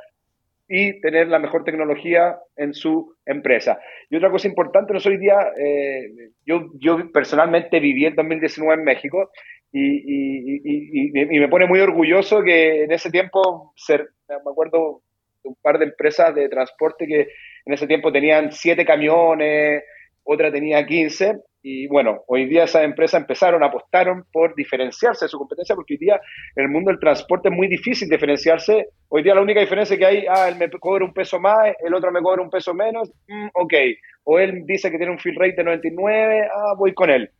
y 0.67 0.99
tener 1.01 1.27
la 1.27 1.39
mejor 1.39 1.63
tecnología 1.63 2.37
en 2.55 2.73
su 2.73 3.15
empresa. 3.25 3.79
Y 4.09 4.15
otra 4.15 4.31
cosa 4.31 4.47
importante, 4.47 4.93
no 4.93 4.99
soy 4.99 5.17
día, 5.17 5.37
eh, 5.57 6.31
yo, 6.45 6.71
yo 6.79 7.11
personalmente 7.11 7.79
viví 7.79 8.05
en 8.05 8.15
2019 8.15 8.73
en 8.73 8.83
México 8.83 9.31
y, 9.71 11.39
me 11.39 11.49
pone 11.49 11.67
muy 11.67 11.79
orgulloso 11.79 12.41
que 12.41 12.83
en 12.83 12.91
ese 12.91 13.11
tiempo, 13.11 13.73
ser, 13.75 14.07
me 14.29 14.35
acuerdo 14.51 15.01
de 15.43 15.49
un 15.49 15.55
par 15.61 15.77
de 15.77 15.85
empresas 15.85 16.33
de 16.33 16.49
transporte 16.49 17.05
que 17.05 17.27
en 17.65 17.73
ese 17.73 17.85
tiempo 17.85 18.11
tenían 18.11 18.51
siete 18.51 18.85
camiones, 18.85 19.83
otra 20.23 20.51
tenía 20.51 20.85
15, 20.85 21.39
y 21.67 21.87
bueno, 21.87 22.21
hoy 22.27 22.45
día 22.45 22.65
esas 22.65 22.83
empresas 22.83 23.19
empezaron, 23.19 23.63
apostaron 23.63 24.23
por 24.31 24.53
diferenciarse 24.53 25.25
de 25.25 25.29
su 25.29 25.39
competencia, 25.39 25.73
porque 25.73 25.95
hoy 25.95 25.97
día 25.97 26.21
en 26.55 26.65
el 26.65 26.69
mundo 26.69 26.91
del 26.91 26.99
transporte 26.99 27.49
es 27.49 27.55
muy 27.55 27.67
difícil 27.67 28.07
diferenciarse. 28.07 28.89
Hoy 29.07 29.23
día 29.23 29.33
la 29.33 29.41
única 29.41 29.61
diferencia 29.61 29.97
que 29.97 30.05
hay, 30.05 30.25
ah, 30.29 30.47
él 30.47 30.57
me 30.59 30.69
cobra 30.69 31.03
un 31.03 31.11
peso 31.11 31.39
más, 31.39 31.73
el 31.83 31.95
otro 31.95 32.11
me 32.11 32.21
cobra 32.21 32.43
un 32.43 32.51
peso 32.51 32.75
menos, 32.75 33.11
mm, 33.27 33.47
ok. 33.55 33.73
O 34.25 34.37
él 34.37 34.61
dice 34.67 34.91
que 34.91 34.97
tiene 34.97 35.11
un 35.11 35.17
fill 35.17 35.33
rate 35.39 35.55
de 35.55 35.63
99, 35.63 36.47
ah, 36.53 36.73
voy 36.77 36.93
con 36.93 37.09
él. 37.09 37.31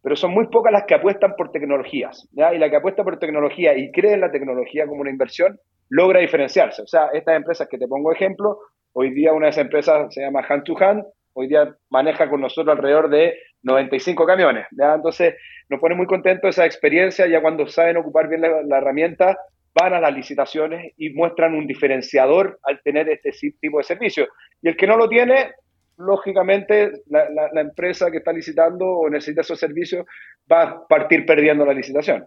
Pero 0.00 0.16
son 0.16 0.30
muy 0.30 0.46
pocas 0.46 0.72
las 0.72 0.84
que 0.84 0.94
apuestan 0.94 1.34
por 1.36 1.52
tecnologías, 1.52 2.26
¿ya? 2.32 2.54
Y 2.54 2.58
la 2.58 2.70
que 2.70 2.76
apuesta 2.76 3.04
por 3.04 3.18
tecnología 3.18 3.76
y 3.76 3.92
cree 3.92 4.14
en 4.14 4.22
la 4.22 4.32
tecnología 4.32 4.86
como 4.86 5.02
una 5.02 5.10
inversión, 5.10 5.58
logra 5.90 6.20
diferenciarse. 6.20 6.80
O 6.80 6.86
sea, 6.86 7.08
estas 7.12 7.36
empresas 7.36 7.68
que 7.70 7.76
te 7.76 7.86
pongo 7.86 8.12
ejemplo, 8.12 8.60
hoy 8.94 9.10
día 9.10 9.34
una 9.34 9.48
de 9.48 9.50
esas 9.50 9.66
empresas 9.66 10.06
se 10.14 10.22
llama 10.22 10.42
Hand 10.48 10.64
to 10.64 10.74
Hand, 10.82 11.04
hoy 11.34 11.48
día 11.48 11.76
maneja 11.90 12.30
con 12.30 12.40
nosotros 12.40 12.74
alrededor 12.74 13.10
de 13.10 13.34
95 13.64 14.24
camiones. 14.24 14.66
¿ya? 14.70 14.94
Entonces, 14.94 15.34
nos 15.68 15.80
pone 15.80 15.94
muy 15.94 16.06
contentos 16.06 16.50
esa 16.50 16.64
experiencia, 16.64 17.26
ya 17.26 17.40
cuando 17.40 17.66
saben 17.66 17.96
ocupar 17.96 18.28
bien 18.28 18.42
la, 18.42 18.78
herramienta, 18.78 19.36
van 19.74 19.94
a 19.94 20.00
las 20.00 20.14
licitaciones 20.14 20.92
y 20.96 21.10
muestran 21.10 21.54
un 21.54 21.66
diferenciador 21.66 22.60
al 22.62 22.80
tener 22.82 23.08
este 23.08 23.32
tipo 23.60 23.78
de 23.78 23.84
servicio. 23.84 24.28
Y 24.62 24.68
el 24.68 24.76
que 24.76 24.86
no 24.86 24.96
lo 24.96 25.08
tiene, 25.08 25.52
lógicamente, 25.96 26.92
la, 27.06 27.28
la 27.52 27.60
empresa 27.60 28.10
que 28.10 28.18
está 28.18 28.32
licitando 28.32 28.86
o 28.86 29.10
necesita 29.10 29.40
esos 29.40 29.58
servicios 29.58 30.06
va 30.50 30.62
a 30.62 30.86
partir 30.86 31.26
perdiendo 31.26 31.66
la 31.66 31.74
licitación. 31.74 32.24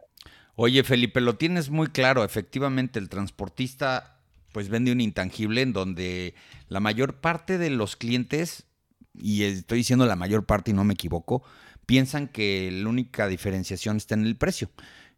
Oye, 0.56 0.84
Felipe, 0.84 1.22
lo 1.22 1.36
tienes 1.36 1.70
muy 1.70 1.88
claro. 1.88 2.24
Efectivamente, 2.24 3.00
el 3.00 3.10
transportista 3.10 4.18
pues 4.52 4.70
vende 4.70 4.92
un 4.92 5.02
intangible 5.02 5.62
en 5.62 5.72
donde 5.72 6.34
la 6.68 6.80
mayor 6.80 7.22
parte 7.22 7.60
de 7.60 7.70
los 7.70 7.96
clientes 7.96 8.66
y 9.18 9.44
estoy 9.44 9.80
diciendo 9.80 10.06
la 10.06 10.16
mayor 10.16 10.46
parte 10.46 10.72
y 10.72 10.74
no 10.74 10.84
me 10.84 10.94
equivoco, 10.94 11.44
piensan 11.86 12.28
que 12.28 12.70
la 12.72 12.90
única 12.90 13.28
diferenciación 13.28 13.98
está 13.98 14.16
en 14.16 14.26
el 14.26 14.36
precio. 14.36 14.70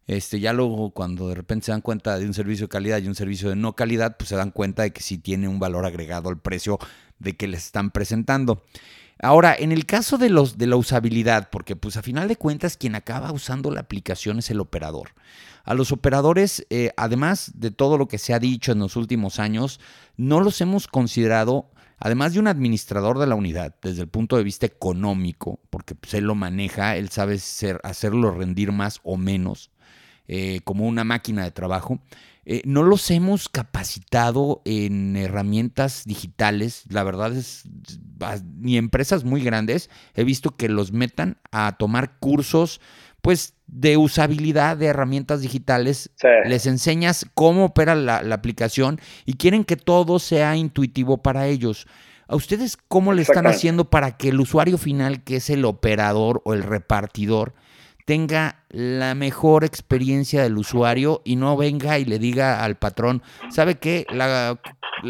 Este, 0.06 0.40
ya 0.40 0.52
luego 0.52 0.90
cuando 0.90 1.28
de 1.28 1.34
repente 1.36 1.66
se 1.66 1.72
dan 1.72 1.82
cuenta 1.82 2.18
de 2.18 2.26
un 2.26 2.34
servicio 2.34 2.66
de 2.66 2.70
calidad 2.70 2.98
y 2.98 3.06
un 3.06 3.14
servicio 3.14 3.48
de 3.48 3.56
no 3.56 3.76
calidad, 3.76 4.16
pues 4.16 4.28
se 4.28 4.36
dan 4.36 4.50
cuenta 4.50 4.82
de 4.82 4.92
que 4.92 5.02
sí 5.02 5.18
tiene 5.18 5.46
un 5.46 5.60
valor 5.60 5.84
agregado 5.84 6.28
al 6.30 6.38
precio 6.38 6.78
de 7.18 7.36
que 7.36 7.46
les 7.46 7.66
están 7.66 7.90
presentando. 7.90 8.62
Ahora, 9.22 9.54
en 9.56 9.70
el 9.70 9.84
caso 9.84 10.16
de 10.16 10.30
los 10.30 10.56
de 10.56 10.66
la 10.66 10.76
usabilidad, 10.76 11.50
porque 11.50 11.76
pues 11.76 11.96
a 11.96 12.02
final 12.02 12.26
de 12.26 12.36
cuentas 12.36 12.76
quien 12.78 12.94
acaba 12.94 13.30
usando 13.32 13.70
la 13.70 13.80
aplicación 13.80 14.38
es 14.38 14.50
el 14.50 14.60
operador. 14.60 15.10
A 15.64 15.74
los 15.74 15.92
operadores, 15.92 16.66
eh, 16.70 16.92
además 16.96 17.52
de 17.54 17.70
todo 17.70 17.98
lo 17.98 18.08
que 18.08 18.16
se 18.16 18.32
ha 18.32 18.38
dicho 18.38 18.72
en 18.72 18.78
los 18.78 18.96
últimos 18.96 19.38
años, 19.38 19.78
no 20.16 20.40
los 20.40 20.60
hemos 20.62 20.88
considerado 20.88 21.70
además 22.00 22.32
de 22.32 22.40
un 22.40 22.48
administrador 22.48 23.18
de 23.18 23.26
la 23.26 23.34
unidad, 23.36 23.76
desde 23.80 24.02
el 24.02 24.08
punto 24.08 24.36
de 24.36 24.42
vista 24.42 24.66
económico, 24.66 25.60
porque 25.70 25.94
pues, 25.94 26.14
él 26.14 26.24
lo 26.24 26.34
maneja, 26.34 26.96
él 26.96 27.10
sabe 27.10 27.38
hacerlo 27.82 28.32
rendir 28.32 28.72
más 28.72 29.00
o 29.04 29.16
menos, 29.16 29.70
eh, 30.26 30.60
como 30.64 30.86
una 30.86 31.04
máquina 31.04 31.44
de 31.44 31.50
trabajo, 31.50 32.00
eh, 32.46 32.62
no 32.64 32.82
los 32.82 33.10
hemos 33.10 33.48
capacitado 33.48 34.62
en 34.64 35.16
herramientas 35.16 36.04
digitales. 36.04 36.84
La 36.88 37.02
verdad 37.02 37.32
es, 37.36 37.64
ni 38.56 38.76
empresas 38.76 39.24
muy 39.24 39.42
grandes 39.42 39.90
he 40.14 40.24
visto 40.24 40.56
que 40.56 40.68
los 40.68 40.92
metan 40.92 41.38
a 41.52 41.76
tomar 41.78 42.18
cursos 42.18 42.80
pues 43.22 43.54
de 43.66 43.96
usabilidad 43.96 44.76
de 44.76 44.86
herramientas 44.86 45.42
digitales, 45.42 46.10
les 46.44 46.66
enseñas 46.66 47.26
cómo 47.34 47.66
opera 47.66 47.94
la, 47.94 48.18
aplicación 48.34 49.00
y 49.24 49.34
quieren 49.34 49.64
que 49.64 49.76
todo 49.76 50.18
sea 50.18 50.56
intuitivo 50.56 51.18
para 51.18 51.46
ellos. 51.46 51.86
¿A 52.26 52.36
ustedes 52.36 52.76
cómo 52.76 53.12
le 53.12 53.22
están 53.22 53.46
haciendo 53.46 53.90
para 53.90 54.16
que 54.16 54.28
el 54.28 54.40
usuario 54.40 54.78
final, 54.78 55.24
que 55.24 55.36
es 55.36 55.50
el 55.50 55.64
operador 55.64 56.42
o 56.44 56.54
el 56.54 56.62
repartidor, 56.62 57.54
tenga 58.06 58.64
la 58.70 59.14
mejor 59.14 59.64
experiencia 59.64 60.42
del 60.42 60.56
usuario 60.56 61.22
y 61.24 61.36
no 61.36 61.56
venga 61.56 61.98
y 61.98 62.04
le 62.04 62.18
diga 62.18 62.64
al 62.64 62.76
patrón, 62.76 63.22
¿sabe 63.50 63.76
qué? 63.76 64.06
La, 64.10 64.60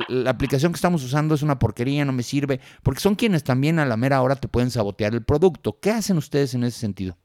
la, 0.08 0.30
aplicación 0.30 0.72
que 0.72 0.76
estamos 0.76 1.02
usando 1.04 1.34
es 1.34 1.42
una 1.42 1.58
porquería, 1.58 2.04
no 2.04 2.12
me 2.12 2.22
sirve, 2.22 2.60
porque 2.82 3.00
son 3.00 3.14
quienes 3.14 3.44
también 3.44 3.78
a 3.78 3.86
la 3.86 3.96
mera 3.96 4.20
hora 4.22 4.36
te 4.36 4.48
pueden 4.48 4.70
sabotear 4.70 5.14
el 5.14 5.22
producto. 5.22 5.78
¿Qué 5.80 5.90
hacen 5.90 6.16
ustedes 6.16 6.54
en 6.54 6.64
ese 6.64 6.78
sentido? 6.78 7.16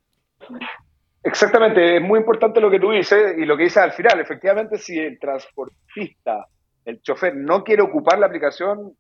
Exactamente, 1.26 1.98
es 1.98 2.02
muy 2.04 2.20
importante 2.20 2.62
lo 2.62 2.70
que 2.70 2.80
tú 2.80 2.92
dices 2.92 3.36
y 3.36 3.46
lo 3.46 3.58
que 3.58 3.64
dices 3.64 3.78
al 3.78 3.94
final. 3.94 4.20
Efectivamente, 4.20 4.78
si 4.78 5.00
el 5.00 5.18
transportista, 5.20 6.46
el 6.86 7.02
chofer, 7.02 7.36
no 7.36 7.64
quiere 7.64 7.82
ocupar 7.82 8.20
la 8.20 8.28
aplicación, 8.28 8.94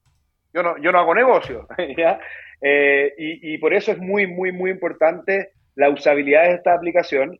yo 0.52 0.64
no, 0.64 0.76
yo 0.82 0.92
no 0.92 1.00
hago 1.00 1.14
negocio. 1.14 1.68
Eh, 2.62 3.14
y, 3.18 3.58
por 3.58 3.74
eso 3.74 3.92
es 3.92 4.00
muy, 4.00 4.26
muy, 4.26 4.52
muy 4.54 4.72
importante 4.72 5.50
la 5.76 5.90
usabilidad 5.90 6.46
de 6.46 6.54
esta 6.54 6.74
aplicación, 6.74 7.38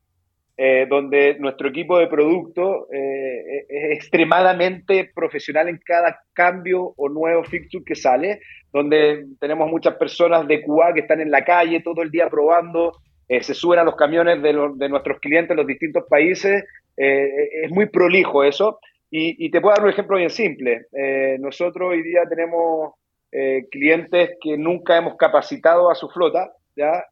eh, 0.58 0.86
donde 0.88 1.38
nuestro 1.40 1.70
equipo 1.70 1.98
de 1.98 2.08
producto 2.08 2.88
eh, 2.92 3.66
es 3.68 3.98
extremadamente 3.98 5.10
profesional 5.16 5.70
en 5.70 5.80
cada 5.84 6.20
cambio 6.34 6.94
o 6.98 7.10
nuevo 7.10 7.46
fixture 7.46 7.84
que 7.86 7.96
sale, 7.96 8.42
donde 8.74 9.26
tenemos 9.40 9.72
muchas 9.72 9.96
personas 9.96 10.46
de 10.48 10.62
QA 10.62 10.94
que 10.94 11.00
están 11.00 11.22
en 11.22 11.32
la 11.32 11.46
calle 11.46 11.82
todo 11.82 12.04
el 12.04 12.12
día 12.12 12.30
probando 12.30 12.92
eh, 13.28 13.42
se 13.42 13.54
suben 13.54 13.80
a 13.80 13.84
los 13.84 13.96
camiones 13.96 14.42
de, 14.42 14.54
nuestros 14.90 15.20
clientes 15.20 15.52
en 15.52 15.58
los 15.58 15.68
distintos 15.68 16.06
países. 16.10 16.64
Eh, 16.98 17.64
es 17.64 17.72
muy 17.72 17.88
prolijo 17.88 18.44
eso. 18.44 18.80
Y, 19.18 19.50
te 19.50 19.62
puedo 19.62 19.74
dar 19.74 19.86
un 19.86 19.92
ejemplo 19.92 20.18
bien 20.18 20.30
simple. 20.30 20.88
Eh, 20.92 21.38
nosotros 21.40 21.92
hoy 21.92 22.04
día 22.04 22.24
tenemos 22.30 22.94
clientes 23.70 24.38
que 24.42 24.58
nunca 24.58 24.96
hemos 24.96 25.18
capacitado 25.18 25.92
a 25.92 25.96
su 25.96 26.08
flota, 26.10 26.54
¿ya? 26.74 27.04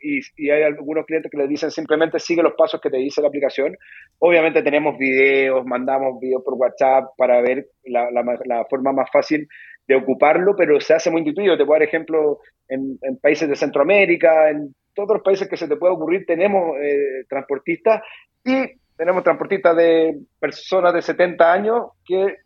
Y, 0.00 0.48
hay 0.48 0.62
algunos 0.62 1.04
clientes 1.06 1.30
que 1.30 1.38
les 1.38 1.48
dicen 1.48 1.72
simplemente 1.72 2.20
sigue 2.20 2.42
los 2.42 2.54
pasos 2.54 2.80
que 2.80 2.90
te 2.90 2.98
dice 2.98 3.20
la 3.20 3.28
aplicación. 3.28 3.76
Obviamente 4.18 4.62
tenemos 4.62 4.96
videos, 4.96 5.64
mandamos 5.66 6.20
videos 6.20 6.42
por 6.44 6.54
WhatsApp 6.54 7.10
para 7.16 7.40
ver 7.40 7.66
la, 7.84 8.64
forma 8.70 8.92
más 8.92 9.08
fácil 9.12 9.48
de 9.86 9.96
ocuparlo, 9.96 10.54
pero 10.56 10.80
se 10.80 10.94
hace 10.94 11.10
muy 11.10 11.20
intuitivo. 11.20 11.56
Te 11.56 11.64
puedo 11.64 11.78
dar 11.78 11.88
ejemplo 11.88 12.40
en, 12.68 12.98
en 13.02 13.18
países 13.18 13.48
de 13.48 13.56
Centroamérica, 13.56 14.50
en 14.50 14.72
todos 14.96 15.10
los 15.10 15.22
países 15.22 15.48
que 15.48 15.56
se 15.56 15.68
te 15.68 15.76
pueda 15.76 15.92
ocurrir 15.92 16.24
tenemos 16.26 16.76
eh, 16.80 17.24
transportistas 17.28 18.02
y 18.42 18.64
tenemos 18.96 19.22
transportistas 19.22 19.76
de 19.76 20.18
personas 20.40 20.94
de 20.94 21.02
70 21.02 21.52
años 21.52 21.82
que 22.04 22.38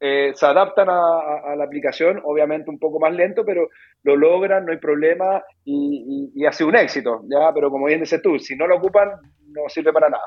eh, 0.00 0.32
se 0.34 0.44
adaptan 0.44 0.88
a, 0.90 1.56
la 1.56 1.64
aplicación, 1.64 2.20
obviamente 2.24 2.68
un 2.68 2.78
poco 2.78 3.00
más 3.00 3.14
lento, 3.14 3.44
pero 3.46 3.68
lo 4.02 4.16
logran, 4.16 4.66
no 4.66 4.72
hay 4.72 4.78
problema 4.78 5.42
y, 5.64 6.32
y, 6.34 6.44
hace 6.44 6.64
un 6.64 6.76
éxito, 6.76 7.22
¿ya? 7.30 7.50
Pero 7.54 7.70
como 7.70 7.86
bien 7.86 8.00
dices 8.00 8.20
tú, 8.20 8.38
si 8.38 8.56
no 8.56 8.66
lo 8.66 8.76
ocupan, 8.76 9.12
no 9.48 9.62
sirve 9.68 9.92
para 9.94 10.10
nada. 10.10 10.24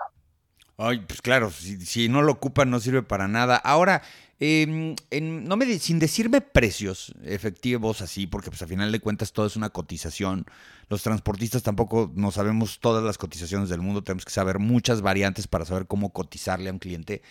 Ay, 0.77 1.03
pues 1.05 1.21
claro, 1.21 1.49
si 1.51 2.09
no 2.09 2.21
lo 2.21 2.31
ocupan 2.31 2.71
no 2.71 2.79
sirve 2.79 3.03
para 3.03 3.27
nada. 3.27 3.57
Ahora, 3.57 4.01
Em, 4.41 4.95
no 5.19 5.57
me 5.57 5.79
sin 5.79 5.99
decirme 5.99 6.39
precios 6.39 7.13
efectivos 7.23 8.01
así, 8.01 8.25
porque 8.25 8.49
pues 8.49 8.61
a 8.61 8.67
final 8.67 8.89
de 8.89 9.01
cuentas 9.01 9.33
todo 9.33 9.45
es 9.45 9.57
una 9.57 9.69
cotización. 9.69 10.45
Los 10.87 11.03
transportistas 11.03 11.61
tampoco 11.61 12.09
no 12.15 12.31
sabemos 12.31 12.79
todas 12.79 13.03
las 13.03 13.17
cotizaciones 13.17 13.67
del 13.67 13.81
mundo, 13.81 14.01
tenemos 14.01 14.23
que 14.23 14.31
saber 14.31 14.59
muchas 14.59 15.01
variantes 15.01 15.47
para 15.47 15.65
saber 15.65 15.87
cómo 15.87 16.13
cotizarle 16.13 16.69
a 16.69 16.73
un 16.73 16.79
cliente. 16.79 17.21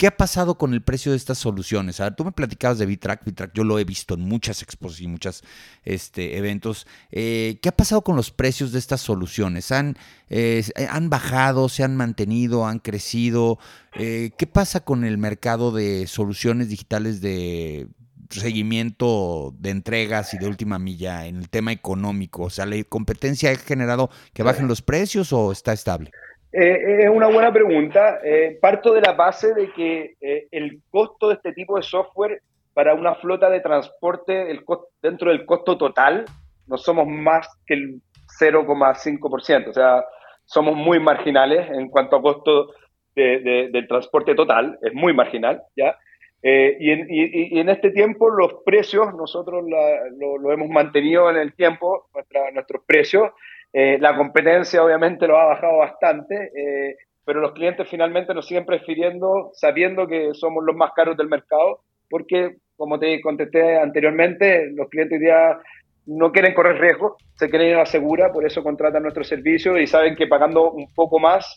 ¿Qué 0.00 0.06
ha 0.06 0.16
pasado 0.16 0.56
con 0.56 0.72
el 0.72 0.80
precio 0.80 1.12
de 1.12 1.18
estas 1.18 1.36
soluciones? 1.36 2.00
A 2.00 2.16
tú 2.16 2.24
me 2.24 2.32
platicabas 2.32 2.78
de 2.78 2.86
Bitrack, 2.86 3.22
Bitrack 3.22 3.52
yo 3.52 3.64
lo 3.64 3.78
he 3.78 3.84
visto 3.84 4.14
en 4.14 4.22
muchas 4.22 4.62
exposiciones 4.62 5.04
y 5.04 5.12
muchos 5.12 5.44
este, 5.84 6.38
eventos. 6.38 6.86
Eh, 7.10 7.58
¿Qué 7.60 7.68
ha 7.68 7.76
pasado 7.76 8.00
con 8.00 8.16
los 8.16 8.30
precios 8.30 8.72
de 8.72 8.78
estas 8.78 9.02
soluciones? 9.02 9.70
¿Han, 9.72 9.98
eh, 10.30 10.64
¿Han 10.88 11.10
bajado, 11.10 11.68
se 11.68 11.84
han 11.84 11.96
mantenido, 11.96 12.66
han 12.66 12.78
crecido? 12.78 13.58
Eh, 13.92 14.30
¿Qué 14.38 14.46
pasa 14.46 14.80
con 14.80 15.04
el 15.04 15.18
mercado 15.18 15.70
de 15.70 16.06
soluciones 16.06 16.70
digitales 16.70 17.20
de 17.20 17.86
seguimiento 18.30 19.54
de 19.58 19.68
entregas 19.68 20.32
y 20.32 20.38
de 20.38 20.46
última 20.46 20.78
milla 20.78 21.26
en 21.26 21.36
el 21.36 21.50
tema 21.50 21.72
económico? 21.72 22.44
O 22.44 22.50
sea, 22.50 22.64
¿la 22.64 22.82
competencia 22.84 23.50
ha 23.50 23.56
generado 23.56 24.08
que 24.32 24.44
bajen 24.44 24.66
los 24.66 24.80
precios 24.80 25.30
o 25.34 25.52
está 25.52 25.74
estable? 25.74 26.10
Eh, 26.52 27.04
es 27.04 27.08
una 27.08 27.28
buena 27.28 27.52
pregunta. 27.52 28.20
Eh, 28.24 28.58
parto 28.60 28.92
de 28.92 29.00
la 29.00 29.12
base 29.12 29.54
de 29.54 29.72
que 29.72 30.14
eh, 30.20 30.48
el 30.50 30.80
costo 30.90 31.28
de 31.28 31.34
este 31.34 31.52
tipo 31.52 31.76
de 31.76 31.82
software 31.82 32.42
para 32.74 32.94
una 32.94 33.14
flota 33.16 33.50
de 33.50 33.60
transporte 33.60 34.50
el 34.50 34.64
dentro 35.02 35.30
del 35.30 35.44
costo 35.44 35.76
total 35.76 36.24
no 36.66 36.78
somos 36.78 37.06
más 37.06 37.48
que 37.66 37.74
el 37.74 38.00
0,5%. 38.40 39.68
O 39.68 39.72
sea, 39.72 40.04
somos 40.44 40.76
muy 40.76 40.98
marginales 41.00 41.68
en 41.70 41.88
cuanto 41.88 42.16
a 42.16 42.22
costo 42.22 42.72
del 43.14 43.86
transporte 43.88 44.34
total. 44.34 44.78
Es 44.82 44.94
muy 44.94 45.12
marginal, 45.12 45.62
¿ya? 45.76 45.96
Eh, 46.42 46.76
y, 46.80 46.90
en, 46.90 47.06
y, 47.10 47.58
en, 47.58 47.68
este 47.68 47.90
tiempo 47.90 48.30
los 48.30 48.54
precios, 48.64 49.14
nosotros 49.14 49.62
lo, 49.68 50.52
hemos 50.52 50.70
mantenido 50.70 51.28
en 51.30 51.36
el 51.36 51.52
tiempo, 51.54 52.08
nuestros 52.54 52.82
precios. 52.86 53.30
Eh, 53.72 53.98
la 54.00 54.16
competencia 54.16 54.82
obviamente 54.82 55.26
lo 55.26 55.38
ha 55.38 55.46
bajado 55.46 55.78
bastante, 55.78 56.50
eh, 56.54 56.96
pero 57.24 57.40
los 57.40 57.52
clientes 57.52 57.88
finalmente 57.88 58.34
nos 58.34 58.46
siguen 58.46 58.66
prefiriendo 58.66 59.50
sabiendo 59.52 60.06
que 60.08 60.34
somos 60.34 60.64
los 60.64 60.74
más 60.74 60.92
caros 60.92 61.16
del 61.16 61.28
mercado, 61.28 61.80
porque 62.08 62.56
como 62.76 62.98
te 62.98 63.20
contesté 63.20 63.78
anteriormente, 63.78 64.70
los 64.72 64.88
clientes 64.88 65.20
día 65.20 65.58
no 66.06 66.32
quieren 66.32 66.54
correr 66.54 66.80
riesgo, 66.80 67.16
se 67.34 67.48
quieren 67.48 67.68
ir 67.68 67.74
a 67.76 67.80
la 67.80 67.86
segura, 67.86 68.32
por 68.32 68.44
eso 68.44 68.62
contratan 68.64 69.02
nuestro 69.02 69.22
servicio 69.22 69.78
y 69.78 69.86
saben 69.86 70.16
que 70.16 70.26
pagando 70.26 70.72
un 70.72 70.92
poco 70.94 71.20
más 71.20 71.54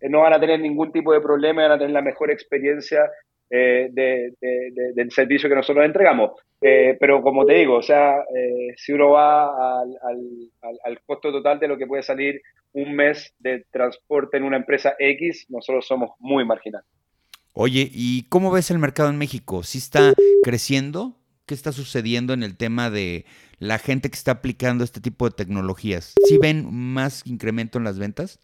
no 0.00 0.20
van 0.20 0.32
a 0.32 0.40
tener 0.40 0.58
ningún 0.58 0.90
tipo 0.90 1.12
de 1.12 1.20
problema, 1.20 1.62
van 1.62 1.72
a 1.72 1.78
tener 1.78 1.92
la 1.92 2.02
mejor 2.02 2.30
experiencia 2.30 3.08
eh, 3.50 3.88
del 3.90 5.10
servicio 5.10 5.48
que 5.48 5.54
nosotros 5.54 5.84
entregamos. 5.84 6.32
Eh, 6.60 6.96
pero 6.98 7.22
como 7.22 7.44
te 7.44 7.54
digo, 7.54 7.76
o 7.76 7.82
sea, 7.82 8.16
eh, 8.34 8.74
si 8.76 8.92
uno 8.92 9.10
va 9.10 9.80
al, 9.82 9.98
al, 10.84 11.00
costo 11.04 11.30
total 11.30 11.60
de 11.60 11.68
lo 11.68 11.76
que 11.76 11.86
puede 11.86 12.02
salir 12.02 12.40
un 12.72 12.94
mes 12.94 13.34
de 13.38 13.64
transporte 13.70 14.36
en 14.36 14.44
una 14.44 14.56
empresa 14.56 14.94
X, 14.98 15.46
nosotros 15.48 15.86
somos 15.86 16.10
muy 16.18 16.44
marginales. 16.44 16.88
Oye, 17.52 17.88
¿y 17.92 18.24
cómo 18.28 18.50
ves 18.50 18.70
el 18.70 18.78
mercado 18.78 19.08
en 19.10 19.16
México? 19.16 19.62
¿Sí 19.62 19.78
está 19.78 20.12
creciendo? 20.42 21.16
¿Qué 21.46 21.54
está 21.54 21.72
sucediendo 21.72 22.34
en 22.34 22.42
el 22.42 22.56
tema 22.56 22.90
de 22.90 23.24
la 23.58 23.78
gente 23.78 24.10
que 24.10 24.16
está 24.16 24.32
aplicando 24.32 24.84
este 24.84 25.00
tipo 25.00 25.28
de 25.28 25.34
tecnologías? 25.34 26.14
¿Sí 26.26 26.38
ven 26.38 26.66
más 26.70 27.22
incremento 27.26 27.78
en 27.78 27.84
las 27.84 27.98
ventas? 27.98 28.40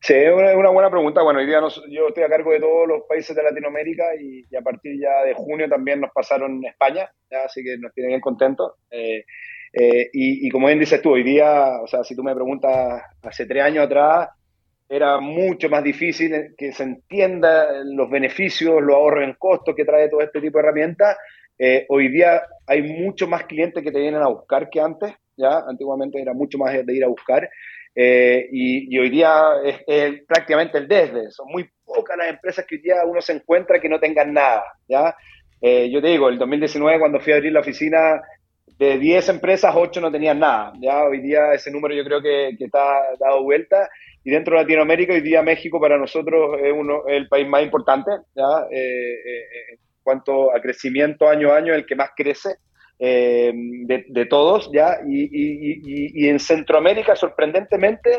Sí, 0.00 0.14
es 0.14 0.32
una, 0.32 0.70
buena 0.70 0.90
pregunta. 0.90 1.22
Bueno, 1.22 1.40
hoy 1.40 1.46
día 1.46 1.60
yo 1.90 2.08
estoy 2.08 2.22
a 2.22 2.28
cargo 2.28 2.52
de 2.52 2.60
todos 2.60 2.86
los 2.86 3.02
países 3.08 3.34
de 3.34 3.42
Latinoamérica 3.42 4.04
y, 4.18 4.44
a 4.56 4.62
partir 4.62 4.98
ya 5.00 5.24
de 5.24 5.34
junio 5.34 5.68
también 5.68 6.00
nos 6.00 6.12
pasaron 6.12 6.64
España, 6.64 7.10
así 7.44 7.64
que 7.64 7.76
nos 7.78 7.92
tiene 7.92 8.08
bien 8.08 8.20
contentos. 8.20 8.74
Eh, 8.90 9.24
eh, 9.72 10.08
y, 10.12 10.48
como 10.50 10.68
bien 10.68 10.78
dices 10.78 11.02
tú, 11.02 11.10
hoy 11.10 11.24
día, 11.24 11.80
o 11.82 11.86
sea, 11.86 12.04
si 12.04 12.14
tú 12.14 12.22
me 12.22 12.34
preguntas 12.34 13.02
hace 13.22 13.46
tres 13.46 13.64
años 13.64 13.86
atrás, 13.86 14.28
era 14.88 15.20
mucho 15.20 15.68
más 15.68 15.82
difícil 15.82 16.54
que 16.56 16.72
se 16.72 16.84
entienda 16.84 17.66
los 17.84 18.08
beneficios, 18.08 18.80
los 18.80 18.94
ahorros 18.94 19.24
en 19.24 19.34
costos 19.34 19.74
que 19.74 19.84
trae 19.84 20.08
todo 20.08 20.22
este 20.22 20.40
tipo 20.40 20.58
de 20.58 20.64
herramientas. 20.64 21.16
Eh, 21.58 21.86
hoy 21.88 22.08
día 22.08 22.42
hay 22.66 22.82
mucho 22.82 23.26
más 23.26 23.44
clientes 23.44 23.82
que 23.82 23.90
te 23.90 23.98
vienen 23.98 24.22
a 24.22 24.28
buscar 24.28 24.70
que 24.70 24.80
antes, 24.80 25.12
ya 25.36 25.58
antiguamente 25.68 26.22
era 26.22 26.32
mucho 26.32 26.56
más 26.56 26.72
de 26.72 26.96
ir 26.96 27.04
a 27.04 27.08
buscar 27.08 27.50
eh, 28.00 28.48
y, 28.52 28.96
hoy 28.96 29.10
día 29.10 29.54
es, 29.64 30.22
prácticamente 30.22 30.78
el 30.78 30.86
desde. 30.86 31.32
Son 31.32 31.48
muy 31.50 31.68
pocas 31.84 32.16
las 32.16 32.28
empresas 32.28 32.64
que 32.64 32.76
hoy 32.76 32.80
día 32.80 33.04
uno 33.04 33.20
se 33.20 33.32
encuentra 33.32 33.80
que 33.80 33.88
no 33.88 33.98
tengan 33.98 34.32
nada. 34.32 34.62
¿ya? 34.86 35.16
Eh, 35.60 35.90
yo 35.90 36.00
te 36.00 36.06
digo, 36.06 36.28
el 36.28 36.38
2019 36.38 37.00
cuando 37.00 37.18
fui 37.18 37.32
a 37.32 37.36
abrir 37.36 37.52
la 37.52 37.58
oficina, 37.58 38.22
de 38.78 38.98
10 38.98 39.30
empresas, 39.30 39.74
8 39.76 40.00
no 40.00 40.12
tenían 40.12 40.38
nada. 40.38 40.72
Ya 40.80 41.02
hoy 41.02 41.20
día 41.20 41.52
ese 41.52 41.72
número 41.72 41.92
yo 41.92 42.04
creo 42.04 42.22
que, 42.22 42.54
que 42.56 42.66
está 42.66 43.00
dado 43.18 43.42
vuelta. 43.42 43.88
Y 44.22 44.30
dentro 44.30 44.54
de 44.54 44.62
Latinoamérica, 44.62 45.14
hoy 45.14 45.20
día 45.20 45.42
México 45.42 45.80
para 45.80 45.98
nosotros 45.98 46.56
es 46.62 46.72
uno, 46.72 47.02
el 47.08 47.26
país 47.26 47.48
más 47.48 47.64
importante. 47.64 48.12
¿ya? 48.36 48.68
Eh, 48.70 49.42
en 49.72 49.78
cuanto 50.04 50.54
a 50.54 50.60
crecimiento 50.60 51.28
año 51.28 51.50
a 51.50 51.56
año, 51.56 51.74
el 51.74 51.84
que 51.84 51.96
más 51.96 52.10
crece. 52.16 52.58
Eh, 53.00 53.52
de, 53.54 54.26
todos, 54.26 54.70
¿ya? 54.72 54.98
Y, 55.06 56.28
en 56.28 56.40
Centroamérica, 56.40 57.14
sorprendentemente, 57.14 58.10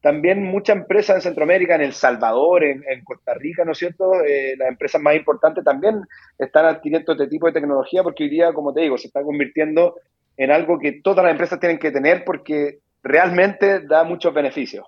también 0.00 0.42
muchas 0.42 0.76
empresas 0.76 1.16
en 1.16 1.22
Centroamérica, 1.22 1.74
en 1.74 1.82
El 1.82 1.92
Salvador, 1.92 2.64
en, 2.64 3.04
Costa 3.04 3.34
Rica, 3.34 3.64
¿no 3.64 3.72
es 3.72 3.78
cierto? 3.78 4.20
Eh, 4.24 4.54
las 4.56 4.68
empresas 4.68 5.00
más 5.00 5.14
importantes 5.14 5.62
también 5.62 6.02
están 6.38 6.64
adquiriendo 6.66 7.12
este 7.12 7.28
tipo 7.28 7.46
de 7.46 7.52
tecnología 7.52 8.02
porque 8.02 8.24
hoy 8.24 8.30
día, 8.30 8.52
como 8.52 8.72
te 8.72 8.80
digo, 8.80 8.98
se 8.98 9.08
está 9.08 9.22
convirtiendo 9.22 9.96
en 10.36 10.50
algo 10.50 10.78
que 10.78 10.92
todas 10.92 11.24
las 11.24 11.32
empresas 11.32 11.60
tienen 11.60 11.78
que 11.78 11.90
tener 11.90 12.24
porque 12.24 12.78
realmente 13.02 13.80
da 13.80 14.02
muchos 14.02 14.32
beneficios. 14.32 14.86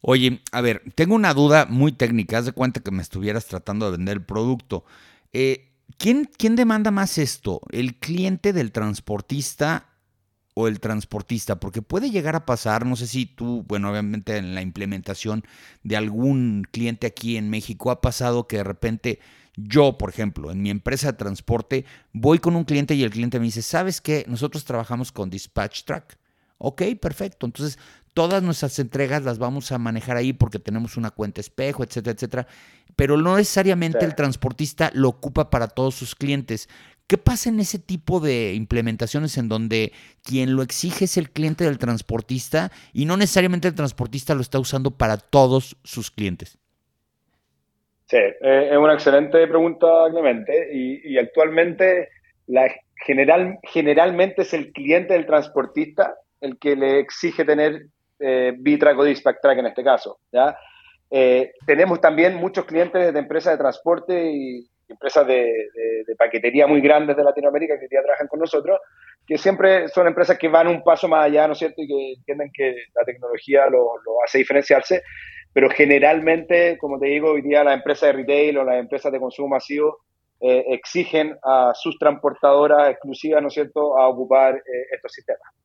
Oye, 0.00 0.40
a 0.52 0.60
ver, 0.60 0.82
tengo 0.94 1.14
una 1.14 1.34
duda 1.34 1.66
muy 1.68 1.90
técnica. 1.90 2.38
Haz 2.38 2.46
de 2.46 2.52
cuenta 2.52 2.80
que 2.80 2.90
me 2.90 3.02
estuvieras 3.02 3.46
tratando 3.46 3.86
de 3.90 3.96
vender 3.96 4.18
el 4.18 4.24
producto. 4.24 4.84
Eh, 5.32 5.73
¿Quién, 5.98 6.28
demanda 6.56 6.90
más 6.90 7.18
esto? 7.18 7.60
¿El 7.70 7.96
cliente 7.96 8.52
del 8.52 8.72
transportista 8.72 9.86
o 10.54 10.68
el 10.68 10.80
transportista? 10.80 11.60
Porque 11.60 11.82
puede 11.82 12.10
llegar 12.10 12.36
a 12.36 12.46
pasar, 12.46 12.84
no 12.84 12.96
sé 12.96 13.06
si 13.06 13.26
tú, 13.26 13.64
bueno, 13.68 13.90
obviamente 13.90 14.36
en 14.36 14.54
la 14.54 14.62
implementación 14.62 15.44
de 15.82 15.96
algún 15.96 16.66
cliente 16.70 17.06
aquí 17.06 17.36
en 17.36 17.50
México 17.50 17.90
ha 17.90 18.00
pasado 18.00 18.46
que 18.46 18.58
de 18.58 18.64
repente 18.64 19.20
yo, 19.56 19.96
por 19.98 20.10
ejemplo, 20.10 20.50
en 20.50 20.62
mi 20.62 20.70
empresa 20.70 21.12
de 21.12 21.18
transporte, 21.18 21.84
voy 22.12 22.38
con 22.38 22.56
un 22.56 22.64
cliente 22.64 22.94
y 22.94 23.04
el 23.04 23.10
cliente 23.10 23.38
me 23.38 23.46
dice, 23.46 23.62
¿sabes 23.62 24.00
qué? 24.00 24.24
Nosotros 24.28 24.64
trabajamos 24.64 25.12
con 25.12 25.30
Dispatch 25.30 25.84
Track. 25.84 26.18
Ok, 26.58 26.82
perfecto. 27.00 27.46
Entonces, 27.46 27.78
todas 28.14 28.42
nuestras 28.42 28.78
entregas 28.78 29.24
las 29.24 29.38
vamos 29.38 29.72
a 29.72 29.78
manejar 29.78 30.16
ahí 30.16 30.32
porque 30.32 30.58
tenemos 30.58 30.96
una 30.96 31.10
cuenta 31.10 31.40
espejo, 31.40 31.82
etcétera, 31.82 32.14
etcétera. 32.14 32.46
Pero 32.96 33.16
no 33.16 33.36
necesariamente 33.36 34.04
el 34.04 34.14
transportista 34.14 34.90
lo 34.94 35.08
ocupa 35.08 35.50
para 35.50 35.66
todos 35.66 35.96
sus 35.96 36.14
clientes. 36.14 36.68
¿Qué 37.06 37.18
pasa 37.18 37.50
en 37.50 37.60
ese 37.60 37.78
tipo 37.78 38.20
de 38.20 38.54
implementaciones 38.54 39.36
en 39.36 39.48
donde 39.48 39.92
quien 40.22 40.56
lo 40.56 40.62
exige 40.62 41.04
es 41.04 41.18
el 41.18 41.30
cliente 41.30 41.64
del 41.64 41.78
transportista 41.78 42.70
y 42.94 43.04
no 43.04 43.16
necesariamente 43.16 43.68
el 43.68 43.74
transportista 43.74 44.34
lo 44.34 44.40
está 44.40 44.58
usando 44.58 44.92
para 44.92 45.18
todos 45.18 45.76
sus 45.82 46.10
clientes? 46.10 46.56
Sí, 48.06 48.16
eh, 48.16 48.68
es 48.70 48.78
una 48.78 48.94
excelente 48.94 49.46
pregunta, 49.46 49.86
Clemente. 50.10 50.70
Y, 50.72 51.18
actualmente 51.18 52.08
la 52.46 52.70
general, 53.04 53.58
generalmente 53.64 54.42
es 54.42 54.54
el 54.54 54.72
cliente 54.72 55.14
del 55.14 55.26
transportista 55.26 56.14
el 56.40 56.58
que 56.58 56.76
le 56.76 57.00
exige 57.00 57.44
tener 57.44 57.86
eh, 58.24 58.94
o 58.96 59.04
Dispatch 59.04 59.44
en 59.44 59.66
este 59.66 59.84
caso. 59.84 60.18
Eh, 61.10 61.52
tenemos 61.66 62.00
también 62.00 62.34
muchos 62.34 62.64
clientes 62.64 63.12
de 63.12 63.18
empresas 63.18 63.52
de 63.52 63.58
transporte 63.58 64.32
y 64.32 64.66
empresas 64.88 65.26
de, 65.26 65.52
paquetería 66.18 66.66
muy 66.66 66.80
grandes 66.80 67.16
de 67.16 67.24
Latinoamérica 67.24 67.78
que 67.78 67.88
ya 67.90 68.02
trabajan 68.02 68.28
con 68.28 68.40
nosotros, 68.40 68.80
que 69.26 69.36
siempre 69.38 69.88
son 69.88 70.06
empresas 70.06 70.38
que 70.38 70.48
van 70.48 70.68
un 70.68 70.82
paso 70.82 71.08
más 71.08 71.26
allá, 71.26 71.46
¿no 71.46 71.52
es 71.52 71.58
cierto? 71.58 71.82
Y 71.82 71.88
que 71.88 72.12
entienden 72.14 72.50
que 72.52 72.76
la 72.94 73.04
tecnología 73.04 73.66
lo, 73.68 73.92
hace 74.24 74.38
diferenciarse, 74.38 75.02
pero 75.52 75.68
generalmente, 75.70 76.78
como 76.78 76.98
te 76.98 77.06
digo, 77.06 77.32
hoy 77.32 77.42
día 77.42 77.64
las 77.64 77.74
empresas 77.74 78.08
de 78.08 78.12
retail 78.12 78.58
o 78.58 78.64
las 78.64 78.76
empresas 78.76 79.12
de 79.12 79.20
consumo 79.20 79.48
masivo 79.48 79.98
eh, 80.40 80.64
exigen 80.68 81.36
a 81.42 81.72
sus 81.74 81.98
transportadoras 81.98 82.90
exclusivas, 82.90 83.42
¿no 83.42 83.48
es 83.48 83.54
cierto?, 83.54 83.98
a 83.98 84.08
ocupar 84.08 84.60
estos 84.90 85.12
sistemas. 85.12 85.63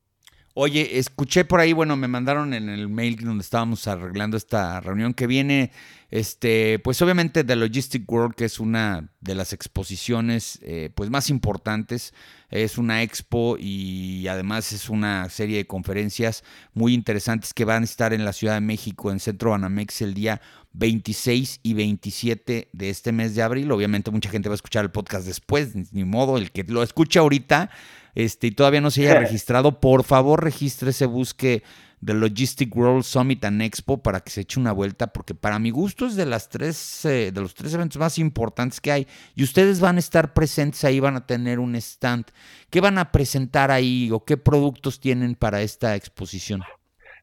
Oye, 0.62 1.00
escuché 1.00 1.46
por 1.46 1.62
ahí, 1.62 1.72
bueno, 1.72 1.96
me 1.96 2.10
mandaron 2.10 2.54
en 2.54 2.68
el 2.68 2.90
mail 2.90 3.16
donde 3.16 3.44
estábamos 3.44 3.88
arreglando 3.88 4.36
esta 4.36 4.82
reunión 4.82 5.14
que 5.14 5.26
viene, 5.26 5.72
este, 6.12 6.80
pues 6.80 7.02
obviamente 7.02 7.46
The 7.46 7.56
Logistic 7.56 8.04
World, 8.12 8.36
que 8.36 8.44
es 8.44 8.60
una 8.60 9.10
de 9.22 9.36
las 9.36 9.54
exposiciones 9.54 10.60
eh, 10.62 10.90
pues 10.94 11.10
más 11.10 11.30
importantes, 11.30 12.14
es 12.50 12.78
una 12.78 13.04
expo 13.04 13.56
y 13.58 14.28
además 14.28 14.74
es 14.74 14.90
una 14.90 15.30
serie 15.30 15.56
de 15.56 15.66
conferencias 15.66 16.44
muy 16.74 16.94
interesantes 16.94 17.54
que 17.54 17.64
van 17.64 17.84
a 17.84 17.86
estar 17.86 18.12
en 18.12 18.26
la 18.26 18.34
Ciudad 18.34 18.56
de 18.56 18.62
México, 18.62 19.14
en 19.14 19.22
Centro 19.22 19.52
Banamex, 19.52 20.02
el 20.02 20.14
día 20.14 20.42
26 20.74 21.62
y 21.64 21.74
27 21.74 22.68
de 22.74 22.90
este 22.90 23.14
mes 23.14 23.34
de 23.34 23.44
abril. 23.44 23.72
Obviamente 23.72 24.12
mucha 24.12 24.30
gente 24.30 24.50
va 24.50 24.56
a 24.56 24.58
escuchar 24.58 24.84
el 24.84 24.92
podcast 24.92 25.26
después, 25.26 25.94
ni 25.94 26.04
modo, 26.04 26.38
el 26.38 26.52
que 26.52 26.66
lo 26.66 26.84
escucha 26.84 27.22
ahorita 27.22 27.70
este, 28.16 28.48
y 28.48 28.52
todavía 28.52 28.82
no 28.82 28.92
se 28.92 29.02
haya 29.02 29.20
registrado, 29.20 29.80
por 29.80 30.04
favor 30.04 30.44
regístrese, 30.44 31.06
busque 31.06 31.64
The 32.04 32.14
Logistic 32.14 32.76
World 32.76 33.04
Summit 33.04 33.44
and 33.44 33.62
Expo 33.62 34.02
para 34.02 34.22
que 34.22 34.30
se 34.30 34.42
eche 34.42 34.60
una 34.60 34.72
vuelta, 34.72 35.08
porque 35.08 35.36
para 35.36 35.60
mi 35.60 35.70
gusto 35.70 36.06
es 36.06 36.16
de 36.16 36.26
las 36.26 36.48
tres, 36.50 37.04
eh, 37.06 37.32
de 37.32 37.42
los 37.42 37.54
tres 37.54 37.74
eventos 37.74 38.00
más 38.00 38.18
importantes 38.18 38.80
que 38.80 38.92
hay. 38.92 39.08
Y 39.36 39.44
ustedes 39.44 39.82
van 39.82 39.98
a 39.98 40.00
estar 40.00 40.34
presentes 40.34 40.84
ahí, 40.86 41.00
van 41.00 41.18
a 41.18 41.26
tener 41.26 41.60
un 41.60 41.76
stand. 41.76 42.26
¿Qué 42.70 42.80
van 42.80 42.98
a 42.98 43.12
presentar 43.12 43.70
ahí 43.70 44.10
o 44.14 44.24
qué 44.24 44.38
productos 44.38 45.00
tienen 45.00 45.36
para 45.36 45.62
esta 45.62 45.96
exposición? 45.96 46.62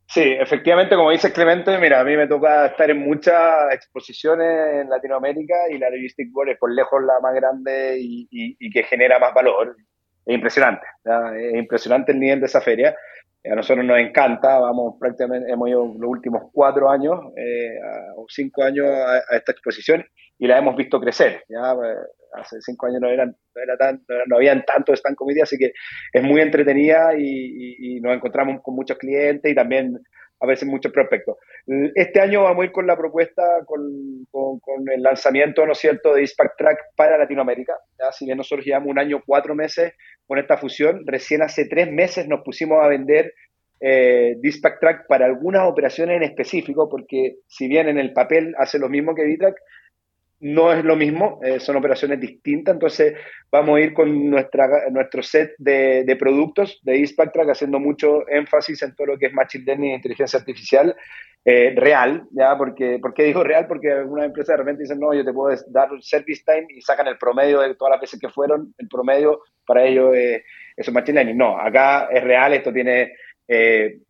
Sí, 0.09 0.23
efectivamente, 0.23 0.95
como 0.95 1.11
dice 1.11 1.33
Clemente, 1.33 1.77
mira, 1.79 2.01
a 2.01 2.05
mí 2.05 2.17
me 2.17 2.29
toca 2.29 2.67
estar 2.67 2.89
en 2.91 2.99
muchas 2.99 3.73
exposiciones 3.73 4.83
en 4.83 4.89
Latinoamérica 4.89 5.55
y 5.73 5.79
la 5.79 5.91
Logistic 5.91 6.29
World 6.33 6.53
es 6.53 6.59
por 6.59 6.73
lejos 6.73 7.03
la 7.03 7.19
más 7.21 7.35
grande 7.35 7.97
y 7.99 8.71
que 8.71 8.85
genera 8.85 9.19
más 9.19 9.35
valor 9.35 9.75
es 10.27 10.35
impresionante, 10.35 10.87
es 11.39 11.55
impresionante 11.55 12.13
el 12.13 12.21
nivel 12.21 12.41
de 12.41 12.47
esa 12.47 12.61
feria. 12.61 12.95
A 13.49 13.55
nosotros 13.55 13.87
nos 13.87 13.99
encanta, 13.99 14.59
vamos 14.59 14.97
prácticamente, 14.99 15.51
hemos 15.53 15.69
ido 15.69 15.87
los 15.87 16.11
últimos 16.11 16.51
cuatro 16.53 16.91
años 16.91 17.33
eh, 17.37 17.79
o 18.17 18.27
cinco 18.29 18.65
años 18.65 18.87
a, 18.89 19.37
esta 19.37 19.53
exposición 19.53 20.05
y 20.37 20.49
la 20.49 20.59
hemos 20.59 20.75
visto 20.77 21.01
crecer. 21.01 21.45
¿ya? 21.49 21.73
Pues, 21.77 21.97
hace 22.33 22.61
cinco 22.61 22.87
años 22.87 23.01
no, 23.01 23.09
eran, 23.09 23.37
no, 23.55 23.63
era 23.63 23.77
tan, 23.77 24.03
no, 24.27 24.37
habían 24.37 24.65
tanto 24.65 24.93
stand 24.93 25.17
comedy, 25.17 25.41
así 25.41 25.57
que 25.57 25.73
es 26.13 26.23
muy 26.23 26.41
entretenida 26.41 27.15
y, 27.17 28.01
nos 28.01 28.15
encontramos 28.15 28.61
con 28.63 28.75
muchos 28.75 28.99
clientes 28.99 29.51
y 29.51 29.55
también 29.55 29.99
a 30.41 30.47
veces 30.47 30.69
muchos 30.69 30.93
prospectos. 30.93 31.37
Este 31.95 32.21
año 32.21 32.43
vamos 32.43 32.63
a 32.63 32.67
ir 32.67 32.73
con 32.73 32.87
la 32.87 32.97
propuesta, 32.97 33.43
con, 33.65 33.81
el 34.93 35.03
lanzamiento, 35.03 35.65
¿no 35.67 35.73
es 35.73 35.79
cierto?, 35.79 36.15
de 36.15 36.21
Dispack 36.21 36.57
Track 36.57 36.79
para 36.97 37.19
Latinoamérica. 37.19 37.75
Si 38.13 38.27
bien 38.27 38.39
nosotros 38.39 38.65
llevamos 38.65 38.91
un 38.91 38.99
año, 38.99 39.23
cuatro 39.27 39.55
meses 39.55 39.95
con 40.27 40.39
esta 40.39 40.57
fusión, 40.57 41.03
recién 41.07 41.43
hace 41.43 41.67
tres 41.67 41.91
meses 41.91 42.29
nos 42.29 42.43
pusimos 42.43 42.85
a 42.85 42.89
vender 42.89 43.33
eh, 43.81 44.37
Dispack 44.41 44.81
Track 44.81 45.07
para 45.07 45.27
algunas 45.27 45.69
operaciones 45.69 46.17
en 46.17 46.23
específico, 46.23 46.89
porque 46.89 47.37
si 47.47 47.69
bien 47.69 47.89
en 47.89 47.99
el 47.99 48.13
papel 48.13 48.55
hace 48.59 48.79
lo 48.79 48.89
mismo 48.89 49.15
que 49.15 49.25
Vitrack, 49.25 49.57
no 50.41 50.73
es 50.73 50.85
lo 50.85 50.97
mismo, 50.97 51.41
eh, 51.43 51.61
son 51.61 51.77
operaciones 51.77 52.21
distintas, 52.21 52.75
entonces 52.75 53.15
vamos 53.51 53.77
a 53.77 53.81
ir 53.81 53.95
con 53.95 54.31
nuestra, 54.31 54.69
nuestro 54.91 55.23
set 55.23 55.55
de, 55.59 56.17
productos 56.19 56.81
de 56.83 57.09
Track 57.17 57.51
haciendo 57.51 57.79
mucho 57.79 58.29
énfasis 58.29 58.83
en 58.83 58.95
todo 58.95 59.09
lo 59.09 59.19
que 59.19 59.27
es 59.27 59.33
Machine 59.33 59.65
Learning 59.65 59.93
e 59.93 59.95
inteligencia 59.95 60.39
artificial 60.39 60.95
eh, 61.45 61.73
real, 61.77 62.25
¿ya? 62.33 62.57
Porque, 62.59 62.99
¿Por 63.01 63.15
qué 63.15 63.23
digo 63.25 63.45
real? 63.45 63.67
Porque 63.67 63.91
algunas 63.91 64.27
empresas 64.27 64.55
de 64.55 64.57
repente 64.59 64.83
dicen, 64.83 65.01
no, 65.01 65.15
yo 65.15 65.25
te 65.25 65.33
puedo 65.33 65.57
dar 65.69 65.89
service 66.03 66.43
time 66.45 66.67
y 66.69 66.83
sacan 66.83 67.07
el 67.07 67.17
promedio 67.17 67.61
de 67.61 67.75
todas 67.75 67.93
las 67.93 68.01
veces 68.01 68.21
que 68.21 68.29
fueron, 68.29 68.75
el 68.79 68.89
promedio 68.89 69.41
para 69.65 69.85
ellos 69.85 70.15
es 70.15 70.93
Machine 70.93 71.15
Learning. 71.15 71.39
No, 71.39 71.59
acá 71.59 72.09
es 72.11 72.23
real, 72.23 72.53
esto 72.53 72.73
tiene 72.73 73.13
eh, 73.49 74.01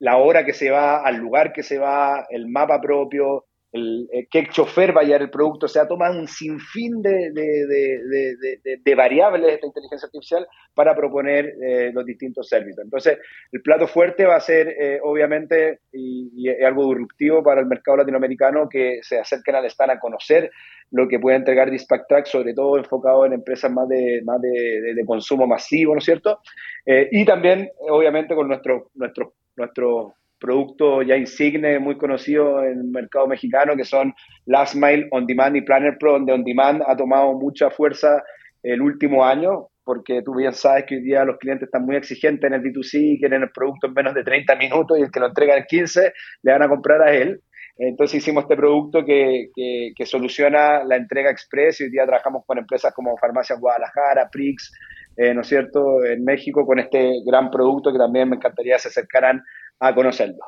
la 0.00 0.16
hora 0.16 0.44
que 0.44 0.52
se 0.52 0.68
va, 0.70 1.02
al 1.02 1.16
lugar 1.16 1.52
que 1.52 1.62
se 1.62 1.78
va, 1.78 2.26
el 2.28 2.48
mapa 2.48 2.80
propio, 2.80 3.46
el, 3.72 4.08
eh, 4.12 4.26
qué 4.30 4.46
chofer 4.50 4.94
va 4.96 5.00
a 5.00 5.04
llevar 5.04 5.22
el 5.22 5.30
producto, 5.30 5.66
o 5.66 5.68
sea, 5.68 5.88
toma 5.88 6.10
un 6.10 6.28
sinfín 6.28 7.00
de, 7.00 7.30
de, 7.32 8.94
variables 8.94 9.60
de 9.60 9.66
inteligencia 9.66 10.06
artificial 10.06 10.46
para 10.74 10.94
proponer 10.94 11.54
eh, 11.60 11.90
los 11.92 12.04
distintos 12.04 12.48
servicios. 12.48 12.84
Entonces, 12.84 13.18
el 13.50 13.62
plato 13.62 13.86
fuerte 13.86 14.26
va 14.26 14.36
a 14.36 14.40
ser, 14.40 14.68
eh, 14.68 15.00
obviamente, 15.02 15.80
y, 15.92 16.48
algo 16.62 16.88
disruptivo 16.88 17.42
para 17.42 17.60
el 17.60 17.66
mercado 17.66 17.98
latinoamericano, 17.98 18.68
que 18.68 18.98
se 19.02 19.18
acerquen 19.18 19.54
al 19.54 19.64
stand 19.64 19.92
a 19.92 20.00
conocer 20.00 20.50
lo 20.90 21.08
que 21.08 21.18
puede 21.18 21.38
entregar 21.38 21.70
Dispatch 21.70 22.06
Track, 22.06 22.26
sobre 22.26 22.52
todo 22.52 22.76
enfocado 22.76 23.24
en 23.24 23.32
empresas 23.32 23.72
más 23.72 23.88
de, 23.88 24.20
más 24.24 24.40
de, 24.42 25.02
consumo 25.06 25.46
masivo, 25.46 25.94
¿no 25.94 25.98
es 25.98 26.04
cierto? 26.04 26.40
y 26.84 27.24
también, 27.24 27.70
obviamente, 27.88 28.34
con 28.34 28.48
nuestro, 28.48 28.90
nuestro, 28.94 29.32
nuestro 29.56 30.14
productos 30.42 31.06
ya 31.06 31.16
insigne, 31.16 31.78
muy 31.78 31.96
conocidos 31.96 32.64
en 32.64 32.78
el 32.80 32.84
mercado 32.84 33.28
mexicano, 33.28 33.76
que 33.76 33.84
son 33.84 34.12
Last 34.46 34.74
Mile 34.74 35.06
On 35.12 35.24
Demand 35.24 35.56
y 35.56 35.62
Planner 35.62 35.96
Pro, 35.98 36.14
donde 36.14 36.32
On 36.32 36.44
Demand 36.44 36.82
ha 36.86 36.96
tomado 36.96 37.32
mucha 37.34 37.70
fuerza 37.70 38.22
el 38.64 38.82
último 38.82 39.24
año, 39.24 39.68
porque 39.84 40.22
tú 40.22 40.34
bien 40.34 40.52
sabes 40.52 40.84
que 40.86 40.96
hoy 40.96 41.02
día 41.02 41.24
los 41.24 41.38
clientes 41.38 41.66
están 41.66 41.84
muy 41.86 41.96
exigentes 41.96 42.44
en 42.44 42.54
el 42.54 42.62
B2C, 42.62 43.20
quieren 43.20 43.42
el 43.42 43.50
producto 43.52 43.86
en 43.86 43.94
menos 43.94 44.14
de 44.14 44.24
30 44.24 44.56
minutos 44.56 44.98
y 44.98 45.02
el 45.02 45.10
que 45.10 45.20
lo 45.20 45.26
entrega 45.26 45.56
en 45.56 45.64
15 45.64 46.12
le 46.42 46.52
van 46.52 46.62
a 46.62 46.68
comprar 46.68 47.02
a 47.02 47.14
él. 47.14 47.40
Entonces 47.78 48.18
hicimos 48.18 48.44
este 48.44 48.56
producto 48.56 49.04
que, 49.04 49.48
que, 49.54 50.06
soluciona 50.06 50.84
la 50.84 50.96
entrega 50.96 51.30
express 51.30 51.80
y 51.80 51.84
hoy 51.84 51.90
día 51.90 52.04
trabajamos 52.04 52.44
con 52.46 52.58
empresas 52.58 52.92
como 52.92 53.16
Farmacia 53.16 53.56
Guadalajara, 53.56 54.28
Prix, 54.30 54.72
eh, 55.16 55.32
¿no 55.34 55.40
es 55.40 55.46
cierto?, 55.46 56.04
en 56.04 56.22
México 56.22 56.66
con 56.66 56.78
este 56.78 57.12
gran 57.26 57.50
producto 57.50 57.92
que 57.92 57.98
también 57.98 58.28
me 58.28 58.36
encantaría 58.36 58.78
se 58.78 58.88
acercaran 58.88 59.42
a 59.82 59.94
conocerlo. 59.94 60.38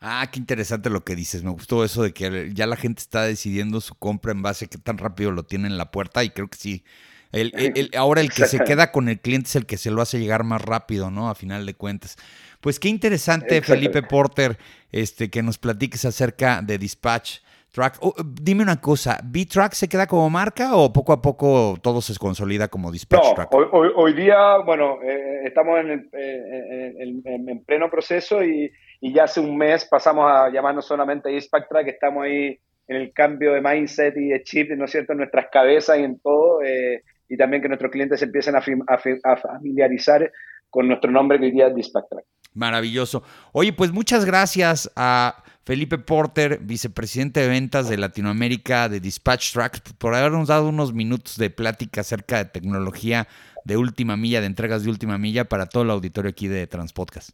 Ah, 0.00 0.28
qué 0.32 0.38
interesante 0.38 0.90
lo 0.90 1.04
que 1.04 1.14
dices. 1.14 1.44
Me 1.44 1.50
gustó 1.50 1.84
eso 1.84 2.02
de 2.02 2.12
que 2.12 2.50
ya 2.52 2.66
la 2.66 2.76
gente 2.76 3.00
está 3.00 3.22
decidiendo 3.22 3.80
su 3.80 3.94
compra 3.94 4.32
en 4.32 4.42
base 4.42 4.64
a 4.64 4.68
qué 4.68 4.76
tan 4.76 4.98
rápido 4.98 5.30
lo 5.30 5.44
tiene 5.44 5.68
en 5.68 5.78
la 5.78 5.90
puerta 5.90 6.24
y 6.24 6.30
creo 6.30 6.48
que 6.48 6.58
sí. 6.58 6.84
El, 7.30 7.90
ahora 7.96 8.20
el 8.20 8.30
que 8.30 8.44
se 8.46 8.58
queda 8.58 8.92
con 8.92 9.08
el 9.08 9.18
cliente 9.18 9.46
es 9.46 9.56
el 9.56 9.64
que 9.64 9.78
se 9.78 9.90
lo 9.90 10.02
hace 10.02 10.18
llegar 10.18 10.44
más 10.44 10.60
rápido, 10.60 11.10
¿no? 11.10 11.30
A 11.30 11.34
final 11.34 11.64
de 11.64 11.74
cuentas. 11.74 12.16
Pues 12.60 12.78
qué 12.78 12.88
interesante, 12.88 13.62
Felipe 13.62 14.02
Porter, 14.02 14.58
este, 14.90 15.30
que 15.30 15.42
nos 15.42 15.56
platiques 15.56 16.04
acerca 16.04 16.60
de 16.60 16.76
Dispatch 16.76 17.38
Track. 17.70 17.98
Oh, 18.00 18.14
dime 18.22 18.62
una 18.62 18.80
cosa, 18.80 19.18
¿B-Track 19.24 19.72
se 19.72 19.88
queda 19.88 20.06
como 20.06 20.28
marca 20.28 20.76
o 20.76 20.92
poco 20.92 21.14
a 21.14 21.22
poco 21.22 21.78
todo 21.80 22.02
se 22.02 22.14
consolida 22.18 22.68
como 22.68 22.92
Dispatch 22.92 23.34
Track? 23.34 23.54
Hoy, 23.54 23.88
hoy, 23.94 24.12
día, 24.12 24.58
bueno, 24.58 24.98
eh, 25.02 25.44
estamos 25.46 25.78
en, 25.80 26.10
en, 26.12 27.64
pleno 27.64 27.88
proceso 27.88 28.44
y, 28.44 28.70
y, 29.02 29.12
ya 29.12 29.24
hace 29.24 29.40
un 29.40 29.56
mes 29.56 29.84
pasamos 29.84 30.30
a 30.30 30.48
llamarnos 30.50 30.86
solamente 30.86 31.28
Dispatch 31.28 31.68
Track, 31.68 31.88
estamos 31.88 32.24
ahí 32.24 32.58
en 32.88 32.96
el 32.96 33.12
cambio 33.12 33.52
de 33.52 33.60
mindset 33.60 34.16
y 34.16 34.28
de 34.28 34.42
chip, 34.42 34.70
¿no 34.70 34.84
es 34.84 34.90
cierto?, 34.92 35.12
en 35.12 35.18
nuestras 35.18 35.46
cabezas 35.52 35.98
y 35.98 36.04
en 36.04 36.18
todo, 36.20 36.62
eh, 36.62 37.02
y 37.28 37.36
también 37.36 37.62
que 37.62 37.68
nuestros 37.68 37.90
clientes 37.90 38.22
empiecen 38.22 38.54
a, 38.56 38.60
a, 38.60 39.36
familiarizar 39.36 40.30
con 40.70 40.88
nuestro 40.88 41.10
nombre 41.10 41.38
que 41.38 41.46
hoy 41.46 41.50
día 41.50 41.66
es 41.68 41.74
Dispatch 41.74 42.08
Track. 42.08 42.24
Maravilloso. 42.54 43.22
Oye, 43.52 43.72
pues 43.72 43.92
muchas 43.92 44.24
gracias 44.24 44.90
a 44.94 45.42
Felipe 45.64 45.98
Porter, 45.98 46.58
vicepresidente 46.60 47.40
de 47.40 47.48
ventas 47.48 47.88
de 47.88 47.96
Latinoamérica 47.96 48.88
de 48.88 49.00
Dispatch 49.00 49.52
Tracks, 49.52 49.80
por 49.98 50.14
habernos 50.14 50.48
dado 50.48 50.68
unos 50.68 50.92
minutos 50.92 51.38
de 51.38 51.50
plática 51.50 52.02
acerca 52.02 52.38
de 52.38 52.44
tecnología 52.46 53.26
de 53.64 53.76
última 53.76 54.16
milla, 54.16 54.40
de 54.40 54.46
entregas 54.46 54.82
de 54.82 54.90
última 54.90 55.18
milla 55.18 55.44
para 55.44 55.66
todo 55.66 55.84
el 55.84 55.90
auditorio 55.90 56.30
aquí 56.30 56.48
de 56.48 56.66
Transpodcast. 56.66 57.30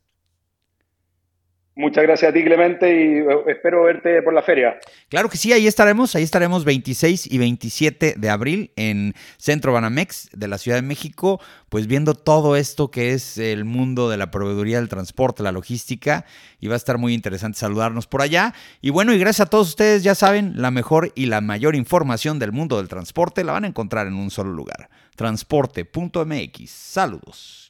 Muchas 1.78 2.02
gracias 2.02 2.30
a 2.30 2.34
ti, 2.34 2.42
Clemente, 2.42 2.90
y 2.90 3.18
eh, 3.18 3.26
espero 3.46 3.84
verte 3.84 4.20
por 4.22 4.34
la 4.34 4.42
feria. 4.42 4.80
Claro 5.08 5.28
que 5.28 5.36
sí, 5.36 5.52
ahí 5.52 5.68
estaremos, 5.68 6.16
ahí 6.16 6.24
estaremos 6.24 6.64
26 6.64 7.30
y 7.30 7.38
27 7.38 8.14
de 8.18 8.30
abril 8.30 8.72
en 8.74 9.14
Centro 9.36 9.72
Banamex 9.72 10.28
de 10.32 10.48
la 10.48 10.58
Ciudad 10.58 10.78
de 10.78 10.82
México, 10.82 11.40
pues 11.68 11.86
viendo 11.86 12.14
todo 12.14 12.56
esto 12.56 12.90
que 12.90 13.12
es 13.12 13.38
el 13.38 13.64
mundo 13.64 14.10
de 14.10 14.16
la 14.16 14.32
proveeduría 14.32 14.78
del 14.78 14.88
transporte, 14.88 15.44
la 15.44 15.52
logística, 15.52 16.24
y 16.58 16.66
va 16.66 16.74
a 16.74 16.78
estar 16.78 16.98
muy 16.98 17.14
interesante 17.14 17.60
saludarnos 17.60 18.08
por 18.08 18.22
allá. 18.22 18.54
Y 18.80 18.90
bueno, 18.90 19.14
y 19.14 19.18
gracias 19.20 19.46
a 19.46 19.50
todos 19.50 19.68
ustedes, 19.68 20.02
ya 20.02 20.16
saben, 20.16 20.54
la 20.56 20.72
mejor 20.72 21.12
y 21.14 21.26
la 21.26 21.40
mayor 21.40 21.76
información 21.76 22.40
del 22.40 22.50
mundo 22.50 22.78
del 22.78 22.88
transporte 22.88 23.44
la 23.44 23.52
van 23.52 23.62
a 23.62 23.68
encontrar 23.68 24.08
en 24.08 24.14
un 24.14 24.32
solo 24.32 24.50
lugar, 24.50 24.90
transporte.mx. 25.14 26.70
Saludos. 26.70 27.67